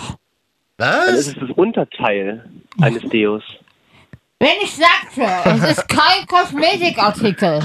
[0.77, 1.19] Dann Was?
[1.19, 2.45] ist es das Unterteil
[2.79, 3.43] eines Deos.
[4.39, 7.59] Wenn ich sagte, es ist kein Kosmetikartikel.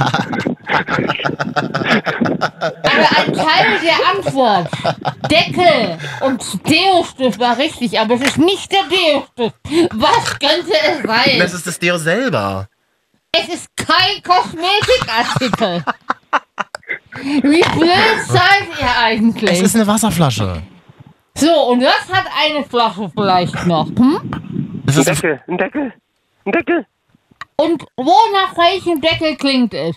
[2.52, 4.68] Aber ein Teil der Antwort,
[5.30, 9.56] Deckel und Deo-Stift war richtig, aber es ist nicht der Deo-Stift.
[9.92, 11.38] Was könnte es sein?
[11.38, 12.68] Das ist das Deo selber.
[13.36, 15.84] Es ist kein Kosmetikartikel.
[17.42, 19.60] Wie blöd seid ihr Es eigentlich?
[19.60, 20.62] ist eine Wasserflasche.
[21.34, 23.88] So, und was hat eine Flasche vielleicht noch?
[23.88, 24.82] Hm?
[24.86, 25.92] Es Ein ist Deckel, ein Deckel,
[26.50, 26.86] Deckel.
[27.56, 29.96] Und wo nach welchem Deckel klingt es?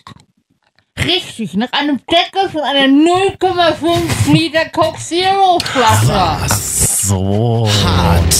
[0.98, 6.54] Richtig, nach einem Deckel von einer 0,5 Liter Coke Zero Flasche.
[6.54, 8.34] so hart.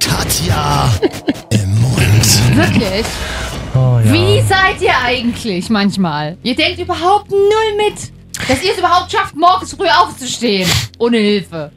[0.00, 0.88] Katja
[1.50, 2.56] im Mund.
[2.56, 3.06] Wirklich?
[3.74, 4.12] Oh, ja.
[4.12, 6.36] Wie seid ihr eigentlich manchmal?
[6.42, 8.12] Ihr denkt überhaupt null mit,
[8.48, 10.68] dass ihr es überhaupt schafft, morgens früh aufzustehen.
[10.98, 11.70] Ohne Hilfe.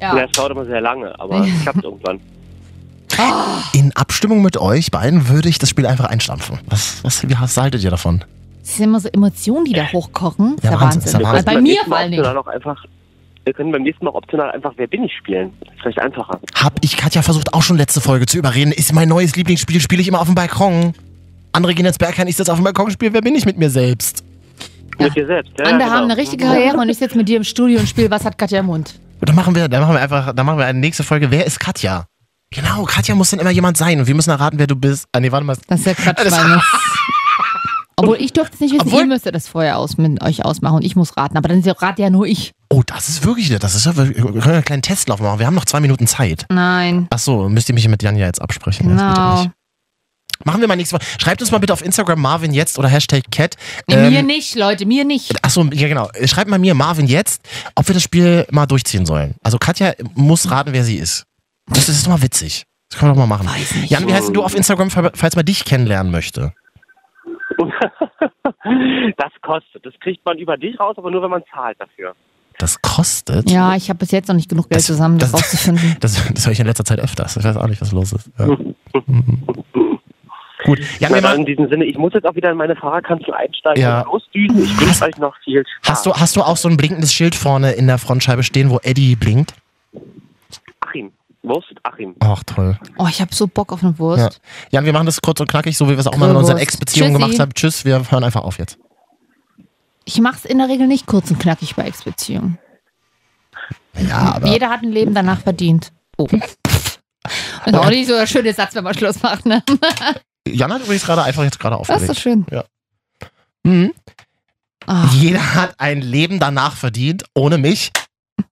[0.00, 0.16] Ja.
[0.16, 0.26] Ja.
[0.26, 2.20] Das dauert immer sehr lange, aber es klappt irgendwann.
[3.72, 6.58] In Abstimmung mit euch beiden würde ich das Spiel einfach einstampfen.
[6.66, 8.24] Was, was, wie was haltet ihr davon?
[8.62, 10.56] Es sind immer so Emotionen, die da hochkochen.
[10.56, 11.02] Das ist Ja, ja Wahnsinn, Wahnsinn.
[11.04, 11.34] ist ja Wir Wahnsinn.
[11.36, 12.22] können Bei beim mir nächsten vor Mal allen Dingen.
[12.24, 12.84] optional auch einfach.
[13.44, 15.52] Wir können beim nächsten Mal optional einfach Wer bin ich spielen.
[15.60, 16.38] Das ist vielleicht einfacher.
[16.54, 18.70] Hab ich Katja versucht auch schon letzte Folge zu überreden.
[18.72, 20.94] Ist mein neues Lieblingsspiel, spiele ich immer auf dem Balkon.
[21.52, 23.70] Andere gehen ins Bergheim, ich sitze auf dem Balkon, spiele Wer bin ich mit mir
[23.70, 24.22] selbst?
[24.98, 25.52] Mit dir selbst.
[25.58, 25.90] Ja, Andere genau.
[25.96, 28.36] haben eine richtige Karriere und ich sitze mit dir im Studio und spiele Was hat
[28.38, 29.00] Katja im Mund?
[29.20, 31.30] Und dann machen wir, dann machen wir einfach, dann machen wir eine nächste Folge.
[31.30, 32.04] Wer ist Katja?
[32.52, 35.06] Genau, Katja muss dann immer jemand sein und wir müssen erraten, wer du bist.
[35.12, 35.56] Ah, nee, warte mal.
[35.68, 36.34] Das ist ja Quatsch, Das-.
[37.96, 40.76] Obwohl ich durfte es nicht wissen, Obwohl- ihr müsstet das vorher aus, mit euch ausmachen
[40.76, 41.36] und ich muss raten.
[41.36, 42.52] Aber dann rate ja nur ich.
[42.70, 45.38] Oh, das ist wirklich, das ist ja, wir können einen kleinen Testlauf machen.
[45.38, 46.46] Wir haben noch zwei Minuten Zeit.
[46.48, 47.08] Nein.
[47.10, 48.88] Ach so, müsst ihr mich mit Janja jetzt absprechen?
[48.88, 49.46] Genau.
[50.44, 51.06] Machen wir mal nächstes Mal.
[51.20, 53.56] Schreibt uns mal bitte auf Instagram Marvin jetzt oder Hashtag Cat.
[53.86, 55.44] Nee, Ähm, mir nicht, Leute, mir nicht.
[55.44, 56.08] Achso, ja genau.
[56.24, 57.42] Schreibt mal mir, Marvin, jetzt,
[57.74, 59.34] ob wir das Spiel mal durchziehen sollen.
[59.42, 61.24] Also Katja muss raten, wer sie ist.
[61.70, 62.64] Das ist doch mal witzig.
[62.90, 63.46] Das können wir doch mal machen.
[63.48, 63.90] Weiß nicht.
[63.90, 66.52] Jan, wie heißt denn du auf Instagram, falls man dich kennenlernen möchte?
[69.16, 69.84] Das kostet.
[69.84, 72.14] Das kriegt man über dich raus, aber nur wenn man zahlt dafür.
[72.58, 73.50] Das kostet.
[73.50, 75.96] Ja, ich habe bis jetzt noch nicht genug Geld Das- zusammen, das, das- rauszufinden.
[76.00, 77.36] Das, das höre ich in letzter Zeit öfters.
[77.36, 78.30] Ich weiß auch nicht, was los ist.
[78.38, 78.46] Ja.
[80.64, 80.78] Gut.
[81.00, 84.02] Jan, Na, in diesem Sinne, ich muss jetzt auch wieder in meine Fahrerkanzel einsteigen Ja.
[84.02, 84.62] und losdüsen.
[84.62, 85.90] Ich wünsche euch noch viel Spaß.
[85.90, 88.78] hast, du, hast du auch so ein blinkendes Schild vorne in der Frontscheibe stehen, wo
[88.82, 89.54] Eddie blinkt?
[91.42, 92.14] Wurst Achim.
[92.20, 92.78] Ach, toll.
[92.98, 93.98] Oh, ich habe so Bock auf eine Ja.
[93.98, 94.40] Wurst.
[94.70, 96.58] Jan, wir machen das kurz und knackig, so wie wir es auch mal in unseren.
[96.58, 97.54] Ex-Beziehungen gemacht haben.
[97.54, 98.78] Tschüss, wir hören einfach auf jetzt.
[100.04, 102.58] Ich mache es in der Regel nicht kurz und knackig bei Ex-Beziehungen.
[103.98, 104.48] Ja, aber.
[104.48, 105.92] Jeder hat ein Leben danach verdient.
[106.16, 106.26] Oh.
[107.66, 109.62] Und auch nicht so der schöne Satz, wenn man Schluss macht, ne?
[110.48, 112.46] Jan hat übrigens gerade einfach jetzt gerade Das ist schön.
[113.62, 113.92] Mhm.
[114.86, 117.92] Ah, Jeder hat ein Leben danach verdient, ohne mich.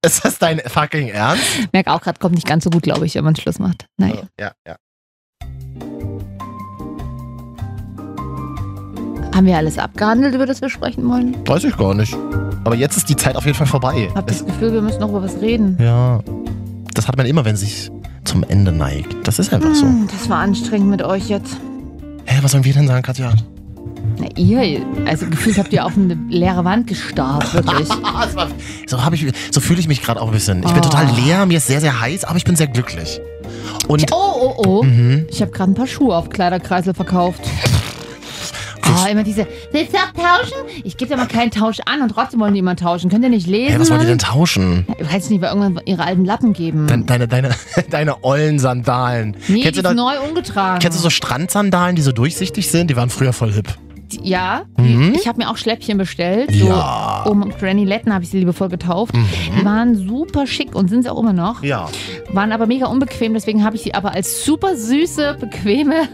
[0.05, 1.45] Ist das dein fucking Ernst?
[1.72, 3.86] merke auch gerade, kommt nicht ganz so gut, glaube ich, wenn man Schluss macht.
[3.97, 4.22] Naja.
[4.39, 4.76] Ja, ja.
[9.34, 11.36] Haben wir alles abgehandelt, über das wir sprechen wollen?
[11.47, 12.16] Weiß ich gar nicht.
[12.64, 14.09] Aber jetzt ist die Zeit auf jeden Fall vorbei.
[14.14, 15.76] Hab das Gefühl, wir müssen noch über was reden.
[15.80, 16.20] ja.
[16.95, 17.93] Das hat man immer, wenn sich
[18.24, 19.14] zum Ende neigt.
[19.28, 19.86] Das ist einfach so.
[19.86, 21.57] Hm, Das war anstrengend mit euch jetzt.
[22.24, 23.32] Hä, was sollen wir denn sagen, Katja?
[24.19, 27.89] Na, ihr, also gefühlt habt ihr auf eine leere Wand gestarrt, wirklich.
[28.03, 28.27] Ah,
[28.87, 30.59] so ich, so fühle ich mich gerade auch ein bisschen.
[30.65, 30.89] Ich bin Oh.
[30.89, 33.21] total leer, mir ist sehr, sehr heiß, aber ich bin sehr glücklich.
[33.87, 34.17] Und Oh,
[34.57, 34.83] oh, oh.
[34.83, 35.27] mhm.
[35.31, 37.41] Ich habe gerade ein paar Schuhe auf Kleiderkreisel verkauft.
[38.91, 40.57] Oh, immer diese, willst du auch tauschen?
[40.83, 43.11] Ich gebe ja mal keinen Tausch an und trotzdem wollen die immer tauschen.
[43.11, 43.75] Könnt ihr nicht lesen?
[43.75, 44.87] Hä, was wollt ihr denn tauschen?
[44.99, 46.87] Ich weiß nicht, weil irgendwann ihre alten Lappen geben.
[46.87, 47.51] Deine, deine, deine,
[47.91, 49.37] deine ollen Sandalen.
[49.49, 50.79] nee, kennst, die du ist da, neu umgetragen.
[50.81, 52.89] kennst du so Strandsandalen, die so durchsichtig sind?
[52.91, 53.69] Die waren früher voll hip.
[54.23, 55.15] Ja, Mhm.
[55.15, 56.51] ich habe mir auch Schläppchen bestellt.
[56.53, 57.25] So Ja.
[57.29, 59.15] um Granny Letten habe ich sie liebevoll getauft.
[59.15, 59.27] Mhm.
[59.59, 61.63] Die waren super schick und sind sie auch immer noch.
[61.63, 61.89] Ja.
[62.33, 66.09] Waren aber mega unbequem, deswegen habe ich sie aber als super süße, bequeme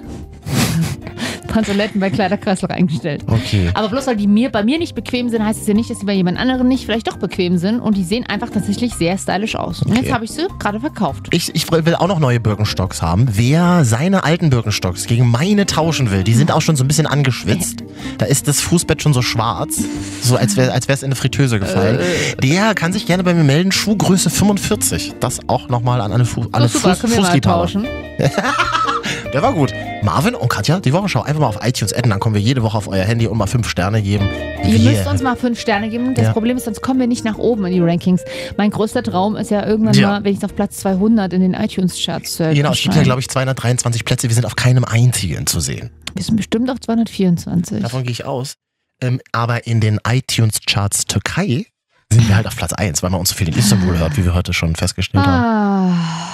[1.54, 3.22] Pantoletten bei Kleiderkreisel eingestellt.
[3.28, 3.70] Okay.
[3.74, 6.00] Aber bloß weil die mir, bei mir nicht bequem sind, heißt es ja nicht, dass
[6.00, 7.78] sie bei jemand anderem nicht vielleicht doch bequem sind.
[7.78, 9.82] Und die sehen einfach tatsächlich sehr stylisch aus.
[9.82, 10.00] Und Okay.
[10.02, 11.28] jetzt habe ich sie gerade verkauft.
[11.30, 13.28] Ich, ich will auch noch neue Birkenstocks haben.
[13.30, 17.06] Wer seine alten Birkenstocks gegen meine tauschen will, die sind auch schon so ein bisschen
[17.06, 17.84] angeschwitzt.
[18.18, 19.80] Da ist das Fußbett schon so schwarz,
[20.22, 22.00] so als wäre als es in eine Fritteuse gefallen.
[22.00, 22.36] Äh.
[22.40, 23.70] Der kann sich gerne bei mir melden.
[23.70, 25.14] Schuhgröße 45.
[25.20, 27.68] Das auch nochmal an alle, Fu alle Oh, super, Fuß Fußliebhaber.
[29.34, 29.74] Der war gut.
[30.02, 32.78] Marvin und Katja, die Wochenschau einfach mal auf iTunes adden, dann kommen wir jede Woche
[32.78, 34.28] auf euer Handy und mal fünf Sterne geben.
[34.64, 36.14] Ihr Wir- müsst uns mal fünf Sterne geben.
[36.14, 36.32] Das Ja.
[36.32, 38.22] Problem ist, sonst kommen wir nicht nach oben in die Rankings.
[38.56, 40.08] Mein größter Traum ist ja irgendwann Ja.
[40.08, 43.20] mal, wenn ich auf Platz 200 in den iTunes-Charts äh, Genau, es gibt ja, glaube
[43.20, 44.28] ich, 223 Plätze.
[44.28, 45.90] Wir sind auf keinem einzigen zu sehen.
[46.14, 47.82] Wir sind bestimmt auf 224.
[47.82, 48.54] Davon gehe ich aus.
[49.02, 51.66] Ähm, aber in den iTunes-Charts Türkei
[52.12, 54.24] sind wir halt auf Platz 1, weil man uns so viel in Istanbul hört, wie
[54.24, 55.42] wir heute schon festgestellt haben.
[55.44, 55.92] Ah,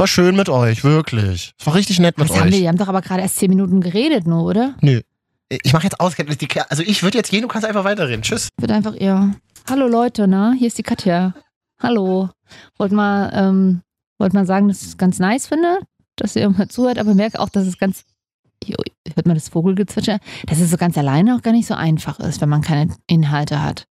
[0.00, 1.52] war schön mit euch, wirklich.
[1.58, 2.56] Es war richtig nett mit was haben wir?
[2.56, 2.62] euch.
[2.62, 4.74] Wir haben doch aber gerade erst 10 Minuten geredet, nur, oder?
[4.80, 5.02] Nö.
[5.50, 6.14] Ich mache jetzt aus.
[6.68, 8.22] Also ich würde jetzt gehen, du kannst einfach weiterreden.
[8.22, 8.48] Tschüss.
[8.58, 9.34] Wird einfach eher.
[9.68, 11.34] Hallo Leute, na, hier ist die Katja.
[11.82, 12.30] Hallo.
[12.78, 13.82] Wollt mal, ähm,
[14.18, 15.80] wollt mal sagen, dass ich es ganz nice finde,
[16.16, 18.04] dass ihr immer zuhört, aber merke auch, dass es ganz.
[19.14, 20.18] Hört man das Vogelgezwitscher?
[20.46, 23.62] Dass es so ganz alleine auch gar nicht so einfach ist, wenn man keine Inhalte
[23.62, 23.84] hat.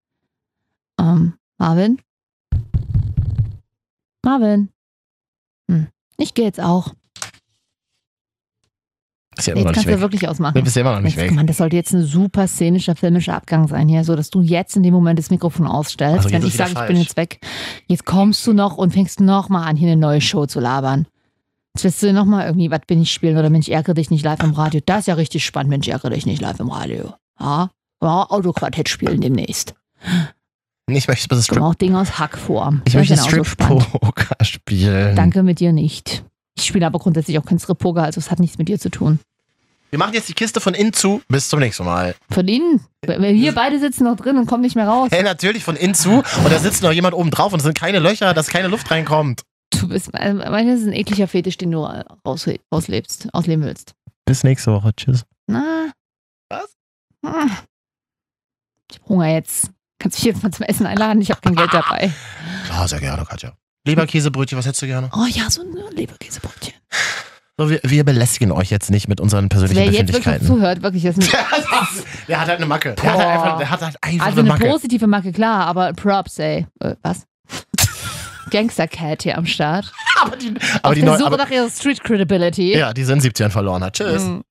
[1.00, 2.00] Ähm, Marvin?
[4.24, 4.70] Marvin?
[5.70, 5.88] Hm.
[6.18, 6.94] Ich gehe jetzt auch.
[9.38, 10.00] Ist ja immer Jetzt kannst du weg.
[10.00, 10.56] wirklich ausmachen.
[10.56, 11.36] Du bist ja immer noch nicht Jetzt, weg.
[11.36, 14.76] Mann, das sollte jetzt ein super szenischer, filmischer Abgang sein hier, so dass du jetzt
[14.76, 17.40] in dem Moment das Mikrofon ausstellst, Also wenn ich sage, ich bin jetzt weg.
[17.86, 21.06] Jetzt kommst du noch und fängst noch mal an, hier eine neue Show zu labern.
[21.76, 24.26] Jetzt wirst du noch mal irgendwie, was bin ich spielen oder Mensch, ärgere dich nicht
[24.26, 24.82] live im Radio.
[24.84, 27.14] Das ist ja richtig spannend, Mensch, ärgere dich nicht live im Radio.
[27.40, 27.70] Ja,
[28.02, 29.76] ja Autoquartett spielen demnächst.
[30.90, 32.82] Ich möchte das Strip, auch Dinge aus Hackform.
[32.88, 33.28] ich möchte so.
[33.44, 35.16] Strip-Poker spielen.
[35.16, 36.24] Danke mit dir nicht.
[36.58, 39.20] Ich spiele aber grundsätzlich auch kein Strip-Poker, also es hat nichts mit dir zu tun.
[39.90, 41.22] Wir machen jetzt die Kiste von innen zu.
[41.30, 42.16] Bis zum nächsten Mal.
[42.30, 45.10] Von innen, wir hier beide sitzen noch drin und kommen nicht mehr raus.
[45.12, 46.12] Hey, natürlich von innen zu.
[46.12, 48.90] Und da sitzt noch jemand oben drauf und es sind keine Löcher, dass keine Luft
[48.92, 49.44] reinkommt.
[49.72, 50.40] Du bist, meine,
[50.72, 51.84] das ist ein ekliger Fetisch, den du
[52.26, 53.94] raus, auslebst, ausleben willst.
[54.26, 54.94] Bis nächste Woche.
[54.96, 55.24] Tschüss.
[55.48, 55.92] Na.
[56.50, 56.76] Was?
[57.26, 57.52] Hm.
[58.92, 59.72] Ich hab Hunger jetzt.
[60.00, 61.22] Kannst mich jetzt mal zum Essen einladen?
[61.22, 62.12] Ich habe kein Geld dabei.
[62.68, 63.54] Klar, sehr gerne, Katja.
[63.86, 65.10] Leberkäsebrötchen, was hättest du gerne?
[65.14, 66.74] Oh ja, so ein Leberkäsebrötchen.
[67.60, 70.48] So, wir, wir belästigen euch jetzt nicht mit unseren persönlichen Wer jetzt wirklich Befindlichkeiten.
[70.48, 71.88] zuhört, wirklich, ist eine,
[72.28, 72.94] der hat halt eine Macke.
[72.94, 74.70] Der hat halt einfach, der hat halt einfach also eine eine Macke.
[74.72, 76.68] positive Macke, klar, aber Props, ey.
[76.82, 77.26] Äh, was?
[78.52, 79.92] Gangster-Cat hier am Start.
[80.22, 82.78] Aber die, aber Auf die der neu, Suche aber, nach ihrer Street Credibility.
[82.78, 83.94] ja, die in 17 verloren hat.
[83.94, 84.24] Tschüss.
[84.24, 84.44] Mhm.